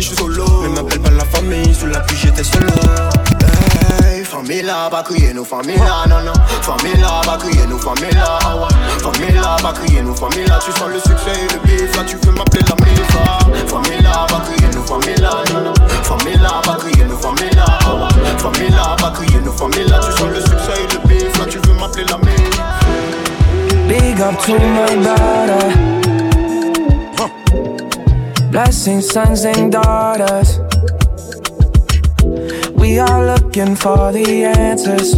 je 0.03 0.09
suis 0.09 0.17
solo. 0.17 0.45
Mais 0.63 0.69
m'appelle 0.69 1.01
pas 1.01 1.11
la 1.11 1.25
famille, 1.25 1.75
sous 1.75 1.87
la 1.87 2.01
pluie 2.01 2.19
j'étais 2.21 2.45
solo 2.45 2.67
Hey, 4.05 4.25
famille 4.25 4.63
là, 4.63 4.89
pas 4.91 5.03
crier 5.03 5.33
nous, 5.33 5.45
famille 5.45 5.77
là, 5.77 6.05
non, 6.09 6.21
non. 6.25 6.33
Famille 6.63 7.01
là, 7.01 7.21
pas 7.25 7.37
crier 7.39 7.67
nous, 7.69 7.79
famille 7.79 8.11
là, 8.13 8.39
ah 8.45 8.57
ouais. 8.57 8.69
Famille 8.99 9.35
là, 9.35 9.57
pas 9.63 9.73
crier 9.73 10.03
nous, 10.03 10.15
famille 10.15 10.45
là. 10.47 10.59
Tu 10.65 10.73
sens 10.73 10.89
le 10.93 10.99
succès 10.99 11.39
et 11.39 11.53
le 11.53 11.59
bif, 11.65 11.97
là 11.97 12.03
tu 12.05 12.17
veux 12.17 12.33
m'appeler 12.33 12.63
la 12.69 12.75
mifa. 12.85 13.39
Famille 13.69 14.03
là, 14.03 14.27
pas 14.29 14.41
crier 14.41 14.69
nous, 14.75 14.83
famille 14.83 15.21
là, 15.21 15.31
non, 15.53 15.61
non. 15.61 15.75
Famille 16.03 16.39
là, 16.39 16.61
pas 16.65 16.77
crier 16.81 17.05
nous, 17.05 17.19
famille 17.19 17.55
là, 17.55 17.65
ah 17.87 17.95
ouais. 17.95 18.39
Famille 18.39 18.71
là, 18.71 18.97
pas 18.99 19.11
crier 19.11 19.41
nous, 19.45 19.53
famille 19.53 19.89
là. 19.89 20.01
Tu 20.01 20.11
sens 20.19 20.31
le 20.35 20.41
succès 20.41 20.79
et 20.83 20.93
le 20.93 21.09
bif, 21.09 21.39
là 21.39 21.45
tu 21.49 21.59
veux 21.59 21.75
m'appeler 21.75 22.05
la 22.11 22.19
mifa. 22.19 22.33
Big 23.89 24.21
up 24.21 24.39
to 24.47 24.55
my 24.59 24.97
daughter 25.05 25.52
Blessing 28.73 29.03
sons 29.03 29.45
and 29.45 29.71
daughters 29.71 30.59
We 32.73 32.99
are 32.99 33.27
looking 33.27 33.77
for 33.77 34.13
the 34.13 34.45
answers 34.47 35.15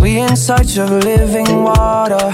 We 0.00 0.18
in 0.18 0.34
search 0.34 0.78
of 0.78 0.90
living 0.90 1.62
water 1.62 2.28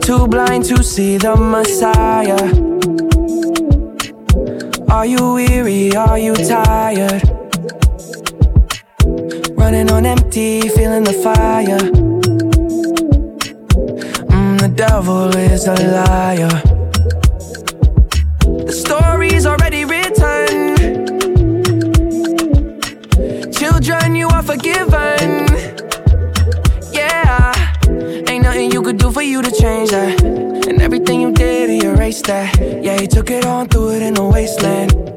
Too 0.00 0.28
blind 0.28 0.66
to 0.66 0.84
see 0.84 1.16
the 1.16 1.34
Messiah 1.34 2.38
Are 4.88 5.06
you 5.06 5.34
weary? 5.34 5.96
Are 5.96 6.20
you 6.20 6.36
tired? 6.36 7.22
running 9.56 9.90
on 9.90 10.06
empty, 10.06 10.68
feeling 10.68 11.04
the 11.04 11.12
fire. 11.12 12.09
The 14.80 14.86
devil 14.86 15.36
is 15.36 15.66
a 15.66 15.74
liar. 15.74 16.48
The 18.64 18.72
story's 18.72 19.44
already 19.44 19.84
written. 19.84 20.74
Children, 23.52 24.14
you 24.14 24.28
are 24.28 24.42
forgiven. 24.42 25.48
Yeah, 26.94 27.52
ain't 28.26 28.42
nothing 28.42 28.72
you 28.72 28.80
could 28.80 28.96
do 28.96 29.12
for 29.12 29.20
you 29.20 29.42
to 29.42 29.50
change 29.50 29.90
that. 29.90 30.22
And 30.22 30.80
everything 30.80 31.20
you 31.20 31.32
did, 31.32 31.68
he 31.68 31.84
erased 31.84 32.24
that. 32.28 32.58
Yeah, 32.58 32.98
he 32.98 33.06
took 33.06 33.30
it 33.30 33.44
on, 33.44 33.68
threw 33.68 33.90
it 33.90 34.00
in 34.00 34.14
the 34.14 34.24
wasteland. 34.24 35.09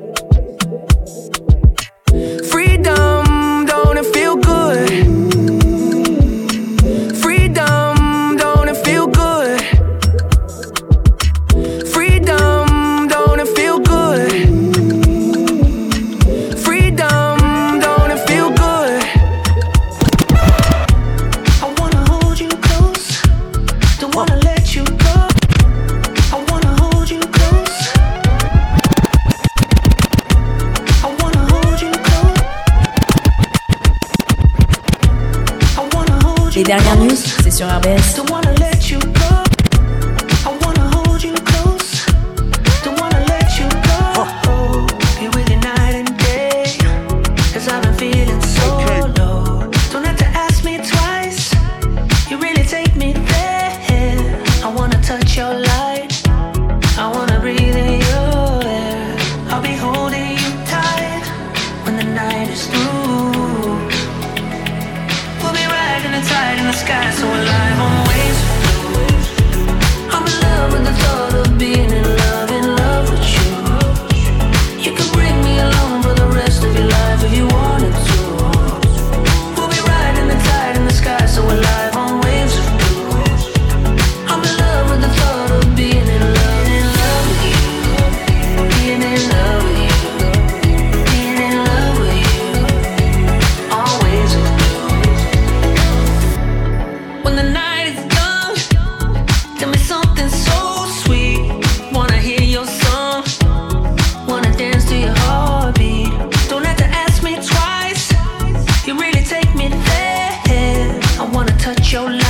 Your 111.94 112.23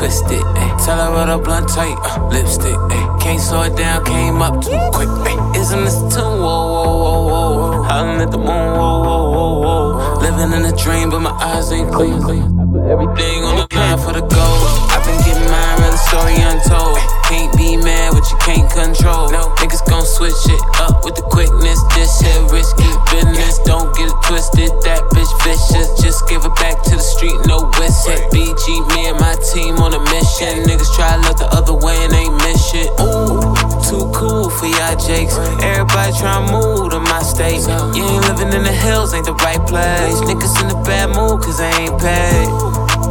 right, 0.00 0.10
twist 0.10 0.24
it, 0.30 0.42
ayy. 0.42 0.84
Tell 0.84 0.98
her 0.98 1.10
what 1.12 1.28
a 1.28 1.38
blunt 1.38 1.68
tight, 1.68 1.96
uh, 2.04 2.28
lipstick, 2.28 2.74
ayy. 2.74 3.20
Can't 3.20 3.40
slow 3.40 3.62
it 3.62 3.76
down, 3.76 4.04
came 4.04 4.42
up 4.42 4.62
too 4.64 4.78
quick, 4.92 5.08
ayy. 5.08 5.56
Isn't 5.56 5.84
this 5.84 5.98
too 6.14 6.20
whoa, 6.20 6.40
whoa, 6.40 7.02
whoa, 7.02 7.26
whoa, 7.28 7.72
whoa. 7.72 7.82
Howling 7.82 8.20
at 8.20 8.30
the 8.30 8.38
moon, 8.38 8.46
whoa, 8.46 9.02
whoa, 9.02 9.30
whoa, 9.30 9.60
whoa. 9.60 10.20
Living 10.20 10.52
in 10.58 10.72
a 10.72 10.76
dream, 10.76 11.10
but 11.10 11.20
my 11.20 11.30
eyes 11.30 11.72
ain't 11.72 11.92
clear. 11.92 12.14
I 12.14 12.64
put 12.72 12.84
everything 12.90 13.44
on 13.44 13.56
the 13.56 13.76
line 13.76 13.98
for 13.98 14.12
the 14.12 14.20
gold. 14.20 14.64
I've 14.90 15.04
been 15.04 15.18
getting 15.24 15.50
mine, 15.50 15.76
real 15.80 15.96
story 15.96 16.36
untold. 16.40 17.19
Can't 17.30 17.54
be 17.54 17.76
mad 17.78 18.10
what 18.10 18.26
you 18.26 18.36
can't 18.42 18.66
control. 18.66 19.30
No 19.30 19.54
niggas 19.62 19.86
gon' 19.86 20.02
switch 20.02 20.34
it 20.50 20.62
up 20.82 21.04
with 21.06 21.14
the 21.14 21.22
quickness. 21.30 21.78
This 21.94 22.10
shit 22.18 22.42
risky 22.50 22.90
business. 23.06 23.62
Don't 23.62 23.94
get 23.94 24.10
it 24.10 24.18
twisted. 24.26 24.74
That 24.82 24.98
bitch 25.14 25.30
vicious. 25.46 25.94
Just 26.02 26.26
give 26.26 26.42
it 26.42 26.54
back 26.58 26.82
to 26.90 26.98
the 26.98 27.06
street, 27.14 27.38
no 27.46 27.70
whistle. 27.78 28.18
BG, 28.34 28.66
me 28.90 29.14
and 29.14 29.18
my 29.22 29.38
team 29.54 29.78
on 29.78 29.94
a 29.94 30.02
mission. 30.10 30.66
Niggas 30.66 30.90
try 30.98 31.06
to 31.14 31.22
look 31.22 31.38
the 31.38 31.46
other 31.54 31.78
way 31.78 31.94
and 32.02 32.10
ain't 32.18 32.34
miss 32.42 32.58
shit. 32.66 32.90
Ooh, 32.98 33.54
too 33.86 34.10
cool 34.10 34.50
for 34.50 34.66
y'all 34.66 34.98
jakes. 34.98 35.38
Everybody 35.62 36.10
try 36.18 36.34
to 36.34 36.50
move 36.50 36.90
to 36.90 36.98
my 36.98 37.22
state. 37.22 37.62
You 37.94 38.10
ain't 38.10 38.26
living 38.26 38.50
in 38.58 38.66
the 38.66 38.74
hills, 38.74 39.14
ain't 39.14 39.30
the 39.30 39.38
right 39.46 39.62
place. 39.70 40.18
Niggas 40.26 40.66
in 40.66 40.74
a 40.74 40.78
bad 40.82 41.14
mood 41.14 41.46
cause 41.46 41.62
they 41.62 41.70
ain't 41.78 41.94
paid. 41.94 42.50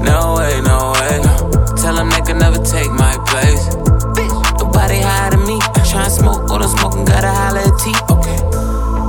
No 0.04 0.36
way, 0.36 0.60
no 0.60 0.92
way. 1.00 1.24
Tell 1.80 1.96
them 1.96 2.12
they 2.12 2.20
can 2.20 2.36
never 2.36 2.60
take 2.60 2.92
my 2.92 3.16
place. 3.24 3.89
Higher 4.98 5.30
than 5.30 5.46
me. 5.46 5.60
Tryna 5.86 6.10
smoke, 6.10 6.50
what 6.50 6.62
I'm 6.62 6.70
smoking, 6.78 7.06
gotta 7.06 7.30
holler 7.30 7.62
at 7.62 7.78
T. 7.78 7.94
Okay. 8.10 8.40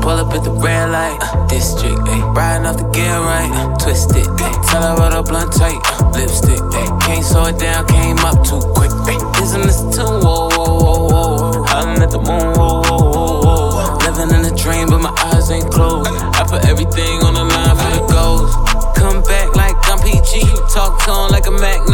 Pull 0.04 0.16
up 0.16 0.32
at 0.34 0.44
the 0.44 0.52
red 0.52 0.90
light, 0.90 1.16
uh, 1.20 1.46
district, 1.48 1.96
ayy. 2.08 2.20
Riding 2.36 2.66
off 2.66 2.76
the 2.76 2.84
gear 2.92 3.16
right, 3.20 3.50
uh, 3.52 3.76
twist 3.76 4.16
it, 4.16 4.24
ayy. 4.26 4.54
Tell 4.68 4.82
her 4.82 4.94
what 4.96 5.12
up 5.12 5.28
blunt 5.28 5.52
tight, 5.52 5.76
uh, 5.76 6.10
lipstick, 6.12 6.60
ayy. 6.60 7.00
Can't 7.00 7.24
slow 7.24 7.46
it 7.46 7.58
down, 7.58 7.86
came 7.86 8.18
up 8.20 8.44
too 8.44 8.60
quick, 8.76 8.92
ayy. 9.08 9.20
Isn't 9.42 9.62
this 9.62 9.80
too 9.96 10.04
whoa, 10.04 10.48
whoa, 10.52 10.80
whoa, 10.84 11.08
whoa? 11.08 11.64
Howling 11.64 12.02
at 12.02 12.10
the 12.10 12.20
moon, 12.20 12.52
whoa, 12.56 12.80
whoa, 12.84 13.12
whoa, 13.12 13.40
whoa. 13.40 13.96
Living 14.04 14.36
in 14.36 14.44
a 14.44 14.54
dream, 14.56 14.88
but 14.88 15.00
my 15.00 15.12
eyes 15.32 15.50
ain't 15.50 15.70
closed. 15.72 16.08
I 16.08 16.44
put 16.48 16.64
everything 16.64 17.24
on 17.24 17.34
the 17.34 17.44
line 17.44 17.76
for 17.76 17.90
the 17.96 18.04
goals. 18.12 18.52
Come 18.96 19.22
back 19.22 19.56
like 19.56 19.76
I'm 19.88 19.98
PG. 20.00 20.44
Talk 20.72 21.00
to 21.04 21.12
him 21.12 21.28
like 21.32 21.46
a 21.46 21.52
Mac, 21.52 21.88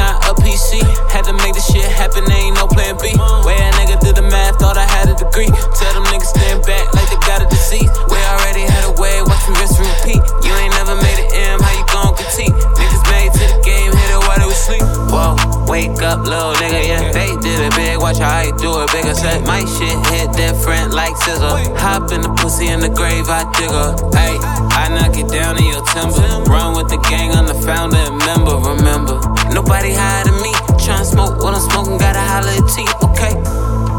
degree. 5.37 5.53
Tell 5.77 5.93
them 5.93 6.05
niggas 6.09 6.33
stand 6.33 6.65
back 6.65 6.95
like 6.95 7.09
they 7.13 7.21
got 7.29 7.45
a 7.45 7.47
disease. 7.49 7.91
We 8.09 8.17
already 8.33 8.65
had 8.65 8.85
a 8.89 8.93
way, 8.97 9.21
watch 9.23 9.45
me 9.49 9.55
rinse 9.61 9.77
repeat. 9.77 10.23
You 10.45 10.53
ain't 10.57 10.73
never 10.81 10.97
made 10.97 11.21
it 11.21 11.29
M, 11.53 11.61
how 11.61 11.73
you 11.77 11.85
gon' 11.93 12.15
critique? 12.17 12.57
Niggas 12.57 13.05
made 13.13 13.31
to 13.37 13.45
the 13.45 13.61
game, 13.61 13.93
hit 13.93 14.11
it 14.17 14.21
while 14.25 14.39
they 14.41 14.49
was 14.49 14.57
sleep. 14.57 14.85
Whoa, 15.13 15.37
wake 15.69 16.01
up, 16.01 16.25
little 16.25 16.57
nigga, 16.57 16.81
yeah. 16.89 17.13
They 17.13 17.37
did 17.45 17.61
it 17.61 17.75
big, 17.77 18.01
watch 18.01 18.19
how 18.19 18.33
I 18.33 18.51
do 18.57 18.81
it 18.81 18.89
bigger. 18.93 19.15
Said 19.15 19.45
my 19.45 19.61
shit 19.65 19.97
hit 20.09 20.33
different 20.33 20.95
like 20.95 21.17
scissor. 21.17 21.61
Hop 21.77 22.13
in 22.13 22.23
the 22.23 22.33
pussy 22.41 22.69
in 22.69 22.81
the 22.81 22.89
grave, 22.89 23.29
I 23.29 23.45
dig 23.61 23.71
her. 23.71 23.93
Ayy, 24.17 24.41
I 24.73 24.89
knock 24.89 25.17
it 25.17 25.29
down 25.29 25.61
in 25.61 25.67
your 25.69 25.85
timber. 25.93 26.25
Run 26.49 26.77
with 26.77 26.89
the 26.89 26.99
gang, 27.09 27.33
I'm 27.33 27.47
the 27.47 27.55
founder 27.55 28.01
and 28.01 28.19
member, 28.25 28.57
remember. 28.57 29.21
Nobody 29.53 29.93
than 29.93 30.37
me. 30.41 30.53
Tryna 30.81 31.05
smoke 31.05 31.43
what 31.43 31.55
I'm 31.55 31.61
smoking, 31.61 31.99
gotta 31.99 32.21
holler 32.21 32.57
at 32.57 32.67
T, 32.73 32.87
okay? 33.05 33.56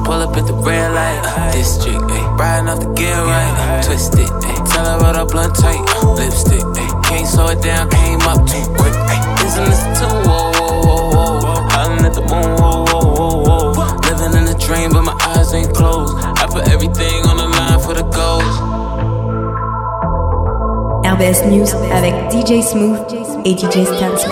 pull 0.07 0.21
up 0.23 0.35
at 0.39 0.47
the 0.47 0.53
red 0.53 0.87
light. 0.95 1.21
Uh, 1.21 1.51
district, 1.51 1.99
ayy. 1.99 2.39
Riding 2.39 2.69
off 2.71 2.79
the 2.79 2.89
gear 2.95 3.19
right. 3.27 3.53
Uh, 3.59 3.83
Twisted, 3.83 4.31
ayy. 4.47 4.57
Tell 4.71 4.85
her 4.87 4.97
about 4.97 5.15
her 5.19 5.25
blunt 5.25 5.53
tight. 5.53 5.83
Uh, 5.99 6.15
lipstick, 6.15 6.63
ayy. 6.63 6.89
Can't 7.03 7.27
slow 7.27 7.47
it 7.51 7.61
down, 7.61 7.89
came 7.91 8.21
up 8.31 8.39
too 8.47 8.65
quick, 8.79 8.95
ayy. 9.11 9.21
Whoa, 9.57 10.51
whoa, 10.55 10.81
whoa, 10.87 11.39
whoa. 11.43 11.59
Hollin' 11.73 12.05
at 12.05 12.13
the 12.13 12.21
moon, 12.21 12.51
whoa, 12.61 12.85
whoa, 12.89 13.05
whoa, 13.17 13.73
whoa. 13.75 13.87
Living 14.07 14.33
in 14.39 14.45
a 14.47 14.57
dream, 14.57 14.91
but 14.95 15.03
my 15.03 15.17
eyes 15.35 15.53
ain't 15.53 15.73
closed. 15.75 16.15
I 16.41 16.47
put 16.47 16.67
everything 16.69 17.25
on 17.29 17.37
the 17.37 17.47
line 17.47 17.79
for 17.79 17.93
the. 17.93 18.07
RBS 21.17 21.47
News 21.47 21.73
avec 21.91 22.13
DJ 22.29 22.61
Smooth 22.61 22.99
et 23.43 23.55
DJ 23.55 23.85
Stanson. 23.85 24.29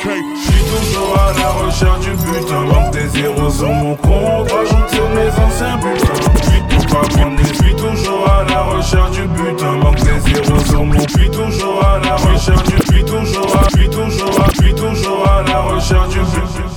Okay, 0.00 0.20
la 1.40 1.50
recherche 1.66 2.06
du. 2.06 2.87
Zéros 3.08 3.50
sur 3.50 3.68
mon 3.68 3.94
compte. 3.96 4.50
Rajoute 4.50 4.90
sur 4.90 5.08
mes 5.10 5.28
anciens 5.28 5.76
butins. 5.78 6.12
J'suis 6.42 6.62
pour 6.68 6.86
pas 6.86 7.08
prendre 7.08 7.38
J'suis 7.42 7.74
toujours 7.74 8.26
à 8.28 8.44
la 8.44 8.62
recherche 8.62 9.10
du 9.12 9.26
butin. 9.28 9.72
Manque 9.82 9.96
des 9.96 10.20
zéros 10.20 10.60
sur 10.64 10.84
mon 10.84 11.00
J'suis 11.08 11.30
toujours 11.30 11.84
à 11.84 11.98
la 11.98 12.16
recherche 12.16 12.62
du 12.64 12.76
J'suis 12.76 13.04
toujours 13.04 13.56
à 13.56 13.68
J'suis 13.68 13.88
toujours 13.90 14.40
à 14.40 14.48
J'suis 14.52 14.74
toujours 14.74 15.28
à 15.28 15.42
la 15.42 15.60
recherche 15.60 16.08
du 16.08 16.20
butin. 16.20 16.68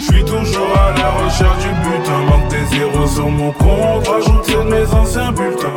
J'suis 0.00 0.24
toujours 0.24 0.72
à 0.76 0.98
la 0.98 1.10
recherche 1.24 1.58
du 1.62 1.68
butin. 1.68 2.18
Manque 2.28 2.48
des 2.48 2.76
zéros 2.76 3.06
sur 3.06 3.28
mon 3.28 3.52
compte. 3.52 4.08
Rajoute 4.08 4.44
sur 4.46 4.64
mes 4.64 4.86
anciens 4.92 5.32
bulletins. 5.32 5.68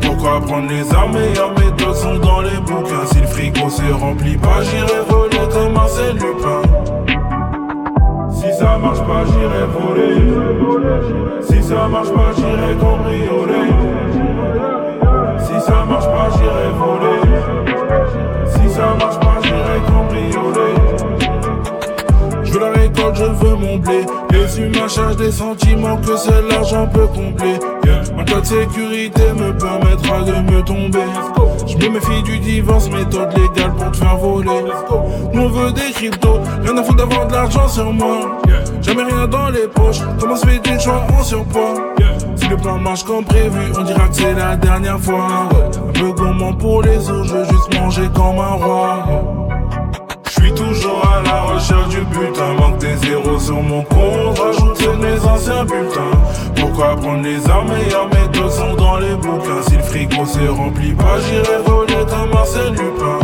Pourquoi 0.00 0.40
prendre 0.40 0.68
les 0.68 0.92
armes 0.94 1.12
Meilleures 1.12 1.52
méthodes 1.58 1.94
sont 1.94 2.18
dans 2.18 2.40
les 2.40 2.56
bouquins? 2.66 3.06
Si 3.12 3.20
le 3.20 3.26
frigo 3.26 3.70
se 3.70 3.92
remplit 3.92 4.36
pas 4.36 4.62
J'irai 4.62 5.00
voler 5.08 5.36
comme 5.52 5.76
j'irai 9.26 9.66
voler 9.72 10.20
Si 11.42 11.62
ça 11.62 11.88
marche 11.88 12.10
pas 12.10 12.30
j'irai 12.36 12.74
cambrioler 12.80 13.70
Si 15.38 15.60
ça 15.60 15.84
marche 15.88 16.06
pas 16.06 16.28
j'irai 16.36 16.68
voler 16.78 17.20
Si 18.46 18.70
ça 18.70 18.86
marche 18.98 19.18
pas 19.20 19.38
j'irai 19.42 19.80
cambrioler 19.86 21.06
je 22.46 22.52
veux 22.52 22.60
la 22.60 22.70
récolte, 22.70 23.16
je 23.16 23.24
veux 23.24 23.56
mon 23.56 23.76
blé. 23.76 24.06
Les 24.30 24.60
humains 24.60 24.88
cherchent 24.88 25.16
des 25.16 25.32
sentiments 25.32 25.96
que 25.96 26.16
seul 26.16 26.46
l'argent 26.48 26.86
peut 26.86 27.06
combler. 27.08 27.58
Un 28.18 28.24
tas 28.24 28.40
de 28.40 28.46
sécurité 28.46 29.22
me 29.36 29.52
permettra 29.52 30.22
de 30.22 30.50
me 30.50 30.62
tomber. 30.62 31.04
Je 31.66 31.76
me 31.76 31.88
méfie 31.94 32.22
du 32.22 32.38
divorce, 32.38 32.88
méthode 32.90 33.36
légale 33.36 33.74
pour 33.74 33.90
te 33.90 33.96
faire 33.96 34.16
voler. 34.16 34.64
Nous 35.34 35.42
on 35.42 35.48
veut 35.48 35.72
des 35.72 35.92
cryptos, 35.92 36.40
rien 36.62 36.76
à 36.78 36.82
foutre 36.82 36.96
d'avoir 36.96 37.26
de 37.26 37.32
l'argent 37.32 37.68
sur 37.68 37.92
moi. 37.92 38.38
Jamais 38.86 39.02
rien 39.02 39.26
dans 39.26 39.48
les 39.48 39.66
poches, 39.66 39.98
comment 40.20 40.36
se 40.36 40.46
fait-il 40.46 40.78
choix 40.78 41.04
en 41.18 41.22
surpoids? 41.24 41.74
Si 42.36 42.46
le 42.46 42.56
plan 42.56 42.78
marche 42.78 43.02
comme 43.02 43.24
prévu, 43.24 43.72
on 43.76 43.82
dira 43.82 44.06
que 44.06 44.14
c'est 44.14 44.32
la 44.32 44.54
dernière 44.54 45.00
fois. 45.00 45.48
Un 45.88 45.92
peu 45.92 46.12
gourmand 46.12 46.52
pour 46.52 46.82
les 46.82 47.10
autres, 47.10 47.24
je 47.24 47.34
veux 47.34 47.44
juste 47.44 47.74
manger 47.74 48.08
comme 48.14 48.38
un 48.38 48.54
roi. 48.64 49.04
J'suis 50.28 50.52
toujours 50.52 51.02
à 51.04 51.20
la 51.22 51.40
recherche 51.42 51.88
du 51.88 52.00
butin 52.02 52.54
Manque 52.60 52.78
des 52.78 52.96
zéros 52.96 53.38
sur 53.38 53.60
mon 53.60 53.82
compte 53.82 54.38
Rajoute 54.38 55.00
mes 55.00 55.18
anciens 55.26 55.64
bulletins. 55.64 56.18
Pourquoi 56.54 56.94
prendre 56.96 57.22
les 57.22 57.48
armes 57.48 57.68
Meilleures 57.68 58.08
méthodes 58.08 58.50
sont 58.50 58.74
dans 58.74 58.98
les 58.98 59.14
bouquins? 59.16 59.62
Si 59.68 59.76
le 59.76 59.82
frigo 59.82 60.26
se 60.26 60.46
remplit 60.48 60.92
pas 60.92 61.18
J'irai 61.26 61.62
voler 61.64 62.06
comme 62.08 62.30
Marcel 62.30 62.72
Lupin 62.72 63.18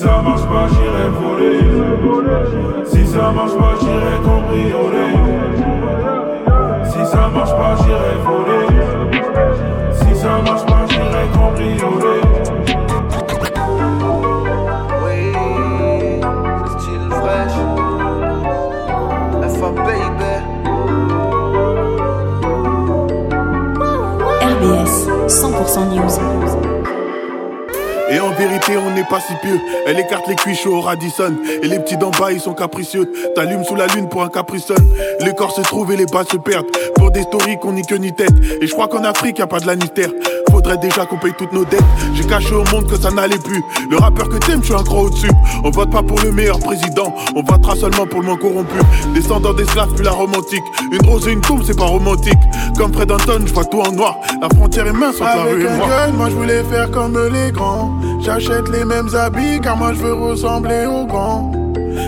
ça 0.00 0.22
marche 0.22 0.46
pas 0.46 0.66
j'irai 0.72 1.08
voler 1.10 1.60
Si 2.86 3.06
ça 3.06 3.30
marche 3.32 3.52
pas 3.52 3.74
j'irai 3.80 4.16
cambrioler 4.24 5.12
Si 6.84 7.06
ça 7.06 7.28
marche 7.34 7.50
pas 7.50 7.76
j'irai 7.82 8.14
voler 8.24 8.66
Si 9.92 10.16
ça 10.16 10.40
marche 10.42 10.64
pas 10.64 10.86
j'irai 10.88 11.24
cambrioler 11.34 12.20
style 16.78 17.08
fraîche. 17.10 17.60
FA 19.56 19.68
baby. 19.86 20.32
RBS 24.52 24.94
100% 25.28 25.84
News. 25.90 26.39
Et 28.10 28.18
en 28.18 28.30
vérité, 28.30 28.76
on 28.76 28.90
n'est 28.90 29.04
pas 29.04 29.20
si 29.20 29.34
pieux. 29.36 29.60
Elle 29.86 29.98
écarte 29.98 30.26
les 30.26 30.34
cuits 30.34 30.56
chauds 30.56 30.76
au 30.76 30.80
Radisson. 30.80 31.34
Et 31.62 31.68
les 31.68 31.78
petits 31.78 31.96
d'en 31.96 32.10
bas, 32.10 32.32
ils 32.32 32.40
sont 32.40 32.54
capricieux. 32.54 33.10
T'allumes 33.34 33.64
sous 33.64 33.76
la 33.76 33.86
lune 33.86 34.08
pour 34.08 34.22
un 34.22 34.28
capricon. 34.28 34.74
Les 35.20 35.34
corps 35.34 35.54
se 35.54 35.60
trouvent 35.62 35.92
et 35.92 35.96
les 35.96 36.06
bas 36.06 36.24
se 36.30 36.36
perdent. 36.36 36.66
Pour 36.96 37.10
des 37.10 37.22
stories 37.22 37.58
qu'on 37.58 37.72
n'y 37.72 37.82
que 37.82 37.94
ni 37.94 38.12
tête. 38.12 38.32
Et 38.60 38.66
je 38.66 38.72
crois 38.72 38.88
qu'en 38.88 39.04
Afrique, 39.04 39.38
y 39.38 39.42
a 39.42 39.46
pas 39.46 39.60
de 39.60 39.66
lannister. 39.66 40.06
Faudrait 40.70 40.88
déjà 40.88 41.04
qu'on 41.04 41.16
paye 41.16 41.32
toutes 41.36 41.52
nos 41.52 41.64
dettes. 41.64 41.82
J'ai 42.14 42.24
caché 42.24 42.54
au 42.54 42.62
monde 42.70 42.86
que 42.86 42.96
ça 42.96 43.10
n'allait 43.10 43.38
plus. 43.38 43.60
Le 43.90 43.96
rappeur 43.96 44.28
que 44.28 44.36
t'aimes, 44.36 44.60
je 44.60 44.66
suis 44.66 44.74
un 44.74 44.84
gros 44.84 45.06
au-dessus. 45.06 45.30
On 45.64 45.70
vote 45.70 45.90
pas 45.90 46.00
pour 46.00 46.20
le 46.20 46.30
meilleur 46.30 46.60
président. 46.60 47.12
On 47.34 47.42
votera 47.42 47.74
seulement 47.74 48.06
pour 48.06 48.20
le 48.20 48.26
moins 48.26 48.36
corrompu. 48.36 48.78
Descendant 49.12 49.52
d'esclaves, 49.52 49.92
puis 49.96 50.04
la 50.04 50.12
romantique. 50.12 50.62
Une 50.92 51.04
rose 51.08 51.26
et 51.26 51.32
une 51.32 51.40
tombe, 51.40 51.64
c'est 51.66 51.76
pas 51.76 51.86
romantique. 51.86 52.38
Comme 52.78 52.92
Fred 52.92 53.10
Anton, 53.10 53.42
je 53.44 53.52
vois 53.52 53.64
tout 53.64 53.80
en 53.80 53.90
noir. 53.90 54.20
La 54.40 54.48
frontière 54.48 54.86
est 54.86 54.92
mince 54.92 55.20
entre 55.20 55.36
la 55.36 55.42
rue 55.42 55.64
et 55.64 55.76
moi. 55.76 55.88
moi 56.14 56.30
je 56.30 56.34
voulais 56.36 56.62
faire 56.62 56.88
comme 56.92 57.18
les 57.18 57.50
grands. 57.50 57.90
J'achète 58.20 58.68
les 58.68 58.84
mêmes 58.84 59.12
habits 59.12 59.60
car 59.60 59.76
moi 59.76 59.92
je 59.92 59.98
veux 59.98 60.14
ressembler 60.14 60.86
aux 60.86 61.04
grands. 61.04 61.50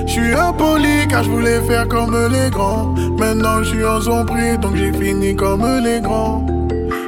Je 0.06 0.12
suis 0.12 0.34
impoli 0.34 1.08
car 1.08 1.24
je 1.24 1.30
voulais 1.30 1.60
faire 1.62 1.88
comme 1.88 2.16
les 2.30 2.48
grands. 2.50 2.94
Maintenant 3.18 3.64
je 3.64 3.70
suis 3.70 3.84
en 3.84 4.00
zombie 4.00 4.56
donc 4.60 4.76
j'ai 4.76 4.92
fini 4.92 5.34
comme 5.34 5.66
les 5.82 6.00
grands. 6.00 6.46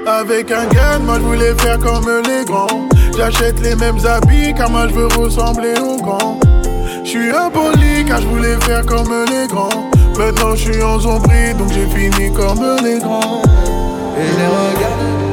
Avec 0.07 0.51
un 0.51 0.67
gun, 0.67 0.99
moi 1.01 1.15
je 1.17 1.23
voulais 1.23 1.55
faire 1.55 1.79
comme 1.79 2.07
les 2.29 2.45
grands. 2.45 2.89
J'achète 3.17 3.59
les 3.61 3.75
mêmes 3.75 3.99
habits 4.05 4.53
car 4.55 4.69
moi 4.69 4.87
je 4.89 4.95
veux 4.95 5.07
ressembler 5.07 5.75
aux 5.81 5.97
grands. 5.97 6.39
Je 7.05 7.09
suis 7.09 7.31
impoli 7.31 8.05
car 8.07 8.21
je 8.21 8.27
voulais 8.27 8.57
faire 8.61 8.85
comme 8.85 9.09
les 9.31 9.47
grands. 9.47 9.91
Maintenant 10.19 10.55
je 10.55 10.73
suis 10.73 10.83
en 10.83 10.99
zombie 10.99 11.55
donc 11.59 11.73
j'ai 11.73 11.87
fini 11.87 12.33
comme 12.35 12.61
les 12.83 12.99
grands. 12.99 13.43
Et 14.19 14.29
les 14.39 14.47
regarde, 14.47 15.01
oui. 15.19 15.24